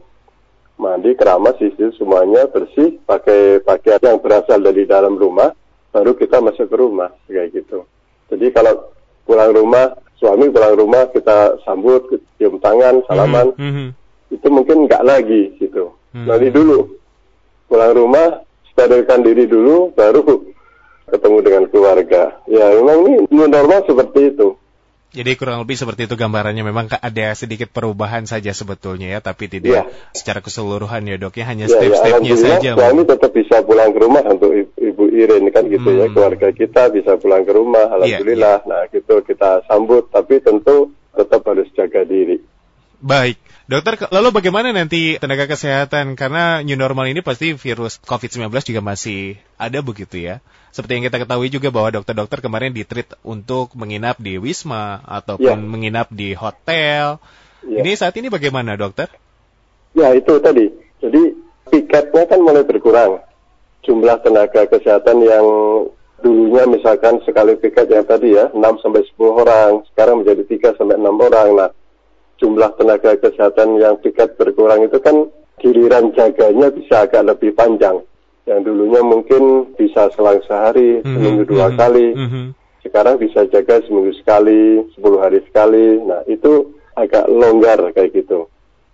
Mandi 0.78 1.10
keramas 1.18 1.58
di 1.58 1.74
situ 1.74 1.90
semuanya 1.98 2.46
bersih 2.46 3.02
pakai 3.02 3.66
pakaian 3.66 3.98
yang 4.14 4.22
berasal 4.22 4.62
dari 4.62 4.86
dalam 4.86 5.18
rumah 5.18 5.50
baru 5.92 6.12
kita 6.14 6.40
masuk 6.44 6.68
ke 6.68 6.76
rumah 6.76 7.10
kayak 7.26 7.54
gitu. 7.54 7.88
Jadi 8.28 8.46
kalau 8.52 8.92
pulang 9.24 9.52
rumah, 9.52 9.96
suami 10.20 10.52
pulang 10.52 10.76
rumah 10.76 11.08
kita 11.12 11.60
sambut, 11.64 12.08
cium 12.36 12.60
tangan, 12.60 13.04
salaman, 13.08 13.52
mm 13.56 13.72
-hmm. 13.72 13.88
itu 14.32 14.46
mungkin 14.52 14.84
nggak 14.84 15.04
lagi 15.04 15.56
gitu. 15.56 15.96
Mm 16.12 16.24
-hmm. 16.24 16.26
Nanti 16.28 16.48
dulu 16.52 16.78
pulang 17.68 17.92
rumah, 17.96 18.44
sterilkan 18.72 19.24
diri 19.24 19.48
dulu, 19.48 19.92
baru 19.92 20.20
ketemu 21.12 21.38
dengan 21.40 21.64
keluarga. 21.72 22.22
Ya 22.48 22.72
memang 22.76 22.96
ini 23.08 23.16
new 23.28 23.48
normal 23.48 23.84
seperti 23.88 24.36
itu. 24.36 24.56
Jadi 25.08 25.40
kurang 25.40 25.64
lebih 25.64 25.72
seperti 25.72 26.04
itu 26.04 26.20
gambarannya. 26.20 26.60
Memang 26.60 26.92
ada 26.92 27.26
sedikit 27.32 27.72
perubahan 27.72 28.28
saja 28.28 28.52
sebetulnya 28.52 29.08
ya, 29.08 29.20
tapi 29.24 29.48
tidak 29.48 29.72
ya. 29.72 29.82
secara 30.12 30.44
keseluruhan 30.44 31.00
ya 31.08 31.16
dok 31.16 31.40
ya, 31.40 31.48
hanya 31.48 31.64
ya, 31.64 31.72
ya 31.72 31.76
step-stepnya 31.80 32.34
ya, 32.36 32.36
saja. 32.36 32.70
Suami 32.76 33.02
tetap 33.08 33.32
bisa 33.32 33.64
pulang 33.64 33.96
ke 33.96 33.98
rumah 34.04 34.20
untuk 34.28 34.52
Ibu 35.18 35.26
Irin 35.26 35.44
kan 35.50 35.66
gitu 35.66 35.90
ya. 35.90 36.06
hmm. 36.06 36.06
ya, 36.06 36.06
keluarga 36.14 36.48
kita 36.54 36.82
bisa 36.94 37.18
pulang 37.18 37.42
ke 37.42 37.50
rumah, 37.50 37.90
iya, 37.90 37.94
alhamdulillah. 37.98 38.56
Ya, 38.62 38.66
ya. 38.66 38.70
Nah 38.70 38.80
gitu 38.86 39.14
kita 39.26 39.66
sambut, 39.66 40.06
tapi 40.14 40.38
tentu 40.38 40.94
tetap 41.10 41.42
harus 41.42 41.66
jaga 41.74 42.06
diri. 42.06 42.38
Baik. 43.02 43.38
Dokter, 43.68 44.00
lalu 44.08 44.32
bagaimana 44.32 44.72
nanti 44.72 45.20
tenaga 45.20 45.44
kesehatan? 45.44 46.16
Karena 46.16 46.64
new 46.64 46.78
normal 46.78 47.12
ini 47.12 47.20
pasti 47.20 47.52
virus 47.52 48.00
COVID-19 48.00 48.48
juga 48.64 48.80
masih 48.80 49.36
ada 49.60 49.84
begitu 49.84 50.16
ya. 50.16 50.40
Seperti 50.72 50.96
yang 50.96 51.04
kita 51.04 51.20
ketahui 51.20 51.52
juga 51.52 51.68
bahwa 51.68 52.00
dokter-dokter 52.00 52.40
kemarin 52.40 52.72
ditreat 52.72 53.12
untuk 53.20 53.76
menginap 53.76 54.16
di 54.16 54.40
Wisma 54.40 55.04
ataupun 55.04 55.58
ya. 55.58 55.68
menginap 55.68 56.08
di 56.08 56.32
hotel. 56.32 57.20
Ya. 57.66 57.84
Ini 57.84 57.92
saat 57.92 58.16
ini 58.16 58.32
bagaimana 58.32 58.72
dokter? 58.78 59.12
Ya 59.92 60.16
itu 60.16 60.40
tadi. 60.40 60.72
Jadi 61.04 61.36
piketnya 61.68 62.24
kan 62.24 62.40
mulai 62.40 62.64
berkurang. 62.64 63.27
Jumlah 63.88 64.20
tenaga 64.20 64.68
kesehatan 64.68 65.24
yang 65.24 65.46
dulunya 66.20 66.68
misalkan 66.68 67.24
sekali 67.24 67.56
piket 67.56 67.88
yang 67.88 68.04
tadi 68.04 68.36
ya 68.36 68.52
6 68.52 68.84
sampai 68.84 69.00
10 69.16 69.32
orang, 69.32 69.80
sekarang 69.88 70.20
menjadi 70.20 70.44
3 70.44 70.76
sampai 70.76 71.00
6 71.00 71.16
orang. 71.16 71.48
Nah, 71.56 71.70
jumlah 72.38 72.70
tenaga 72.78 73.16
kesehatan 73.18 73.80
yang 73.80 73.96
tiket 74.04 74.36
berkurang 74.36 74.86
itu 74.86 74.98
kan 75.00 75.26
giliran 75.58 76.14
jaganya 76.14 76.70
bisa 76.70 77.08
agak 77.08 77.26
lebih 77.26 77.56
panjang. 77.56 78.02
Yang 78.46 78.60
dulunya 78.72 79.02
mungkin 79.04 79.72
bisa 79.76 80.08
selang 80.16 80.40
sehari, 80.46 81.02
mm-hmm, 81.02 81.14
seminggu 81.16 81.42
dua 81.44 81.68
mm-hmm, 81.68 81.80
kali. 81.80 82.08
Mm-hmm. 82.12 82.46
Sekarang 82.86 83.16
bisa 83.20 83.44
jaga 83.50 83.84
seminggu 83.84 84.12
sekali, 84.16 84.84
sepuluh 84.96 85.20
hari 85.20 85.44
sekali. 85.44 86.00
Nah 86.00 86.24
itu 86.24 86.72
agak 86.96 87.28
longgar 87.28 87.78
kayak 87.92 88.16
gitu. 88.16 88.48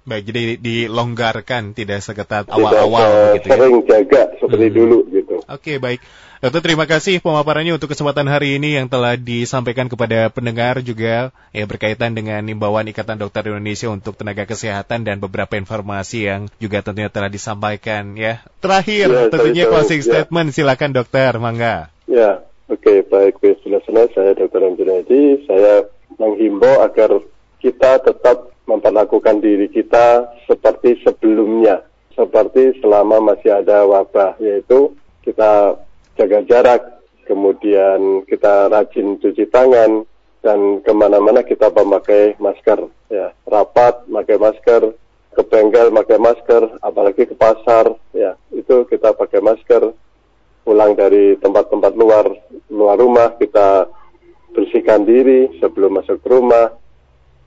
Baik, 0.04 0.28
jadi 0.28 0.42
dilonggarkan, 0.60 1.72
tidak 1.72 2.04
seketat 2.04 2.44
awal-awal 2.52 3.40
gitu 3.40 3.48
ya? 3.48 3.56
Sering 3.56 3.76
jaga 3.88 4.22
seperti 4.36 4.66
hmm. 4.68 4.76
dulu 4.76 4.98
gitu. 5.08 5.34
Oke, 5.48 5.48
okay, 5.48 5.76
baik. 5.80 6.04
Dokter, 6.44 6.60
terima 6.60 6.84
kasih 6.84 7.24
pemaparannya 7.24 7.72
untuk 7.72 7.88
kesempatan 7.88 8.28
hari 8.28 8.60
ini 8.60 8.76
yang 8.76 8.84
telah 8.84 9.16
disampaikan 9.16 9.88
kepada 9.88 10.28
pendengar 10.28 10.84
juga 10.84 11.32
ya 11.56 11.64
berkaitan 11.64 12.12
dengan 12.12 12.44
imbauan 12.44 12.84
Ikatan 12.84 13.16
Dokter 13.16 13.48
Indonesia 13.48 13.88
untuk 13.88 14.12
tenaga 14.12 14.44
kesehatan 14.44 15.08
dan 15.08 15.24
beberapa 15.24 15.56
informasi 15.56 16.28
yang 16.28 16.52
juga 16.60 16.84
tentunya 16.84 17.08
telah 17.08 17.32
disampaikan 17.32 18.12
ya. 18.20 18.44
Terakhir, 18.60 19.08
ya, 19.08 19.32
tentunya 19.32 19.64
closing 19.72 20.04
ya. 20.04 20.06
statement, 20.20 20.52
silakan 20.52 20.92
dokter, 20.92 21.32
mangga. 21.40 21.88
Ya, 22.04 22.44
oke, 22.68 22.84
okay, 22.84 23.00
baik, 23.08 23.40
sudah 23.64 23.80
selesai. 23.88 24.12
Saya 24.12 24.30
Dokter 24.36 24.68
Anjunadi, 24.68 25.48
saya 25.48 25.88
menghimbau 26.20 26.84
agar 26.84 27.24
kita 27.64 28.04
tetap 28.04 28.53
memperlakukan 28.64 29.44
diri 29.44 29.68
kita 29.68 30.32
seperti 30.48 31.00
sebelumnya, 31.04 31.84
seperti 32.16 32.80
selama 32.80 33.20
masih 33.34 33.52
ada 33.52 33.84
wabah, 33.84 34.36
yaitu 34.40 34.96
kita 35.20 35.76
jaga 36.16 36.40
jarak, 36.48 36.82
kemudian 37.28 38.24
kita 38.28 38.72
rajin 38.72 39.20
cuci 39.20 39.48
tangan, 39.52 40.04
dan 40.44 40.84
ke 40.84 40.92
mana-mana 40.92 41.40
kita 41.40 41.72
memakai 41.72 42.36
masker. 42.36 42.88
Ya, 43.08 43.32
rapat, 43.48 44.04
pakai 44.04 44.36
masker, 44.36 44.92
ke 45.34 45.42
bengkel 45.48 45.90
pakai 45.90 46.18
masker, 46.20 46.62
apalagi 46.84 47.26
ke 47.26 47.34
pasar, 47.34 47.96
ya 48.14 48.38
itu 48.54 48.86
kita 48.86 49.16
pakai 49.16 49.42
masker. 49.42 49.90
Pulang 50.64 50.96
dari 50.96 51.36
tempat-tempat 51.44 51.92
luar 51.92 52.24
luar 52.72 52.96
rumah 52.96 53.36
kita 53.36 53.84
bersihkan 54.56 55.04
diri 55.04 55.52
sebelum 55.60 56.00
masuk 56.00 56.24
ke 56.24 56.28
rumah. 56.32 56.72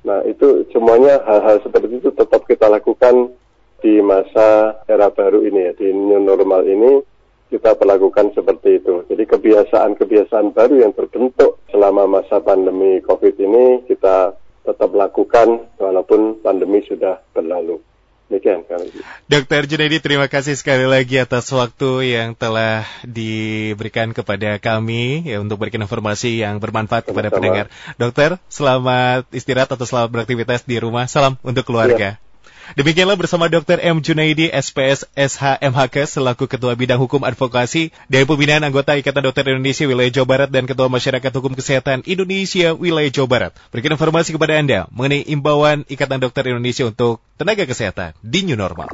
Nah 0.07 0.23
itu 0.23 0.63
semuanya 0.71 1.19
hal-hal 1.27 1.59
seperti 1.59 1.99
itu 1.99 2.15
tetap 2.15 2.47
kita 2.47 2.71
lakukan 2.71 3.35
di 3.83 3.99
masa 3.99 4.79
era 4.87 5.11
baru 5.11 5.43
ini 5.43 5.67
ya 5.67 5.71
di 5.75 5.91
new 5.91 6.23
normal 6.23 6.63
ini 6.63 7.03
kita 7.51 7.75
perlakukan 7.75 8.31
seperti 8.31 8.79
itu. 8.79 9.03
Jadi 9.11 9.23
kebiasaan-kebiasaan 9.27 10.55
baru 10.55 10.79
yang 10.79 10.95
terbentuk 10.95 11.59
selama 11.67 12.07
masa 12.07 12.39
pandemi 12.39 13.03
COVID 13.03 13.35
ini 13.35 13.65
kita 13.87 14.31
tetap 14.63 14.91
lakukan 14.95 15.67
walaupun 15.79 16.39
pandemi 16.39 16.83
sudah 16.87 17.19
berlalu. 17.31 17.79
Demikian. 18.27 18.59
Dokter 19.31 19.63
Junaidi, 19.71 20.03
terima 20.03 20.27
kasih 20.27 20.59
sekali 20.59 20.83
lagi 20.83 21.15
atas 21.15 21.47
waktu 21.47 22.11
yang 22.11 22.35
telah 22.35 22.83
diberikan 23.07 24.11
kepada 24.11 24.59
kami 24.59 25.23
ya 25.23 25.39
untuk 25.39 25.63
berikan 25.63 25.79
informasi 25.79 26.43
yang 26.43 26.59
bermanfaat 26.59 27.07
Sama-sama. 27.07 27.23
kepada 27.23 27.29
pendengar. 27.31 27.65
Dokter, 27.95 28.35
selamat 28.51 29.31
istirahat 29.31 29.71
atau 29.71 29.87
selamat 29.87 30.11
beraktivitas 30.11 30.67
di 30.67 30.75
rumah. 30.75 31.07
Salam 31.07 31.39
untuk 31.39 31.63
keluarga. 31.63 32.19
Ya. 32.19 32.26
Demikianlah 32.75 33.15
bersama 33.15 33.47
Dr. 33.47 33.79
M. 33.79 34.03
Junaidi, 34.03 34.51
SPS 34.51 35.07
SHMHK, 35.15 36.03
selaku 36.03 36.51
Ketua 36.51 36.75
Bidang 36.75 36.99
Hukum 36.99 37.23
Advokasi 37.23 37.95
dan 38.11 38.27
Pembinaan 38.27 38.59
Anggota 38.67 38.99
Ikatan 38.99 39.23
Dokter 39.23 39.47
Indonesia 39.47 39.87
Wilayah 39.87 40.11
Jawa 40.11 40.27
Barat 40.27 40.49
dan 40.51 40.67
Ketua 40.67 40.91
Masyarakat 40.91 41.31
Hukum 41.31 41.55
Kesehatan 41.55 42.03
Indonesia 42.03 42.75
Wilayah 42.75 43.07
Jawa 43.07 43.27
Barat. 43.31 43.51
Berikan 43.71 43.95
informasi 43.95 44.35
kepada 44.35 44.59
Anda 44.59 44.83
mengenai 44.91 45.23
imbauan 45.31 45.87
Ikatan 45.87 46.19
Dokter 46.19 46.43
Indonesia 46.51 46.83
untuk 46.83 47.23
tenaga 47.39 47.63
kesehatan 47.63 48.11
di 48.19 48.43
New 48.43 48.59
Normal. 48.59 48.91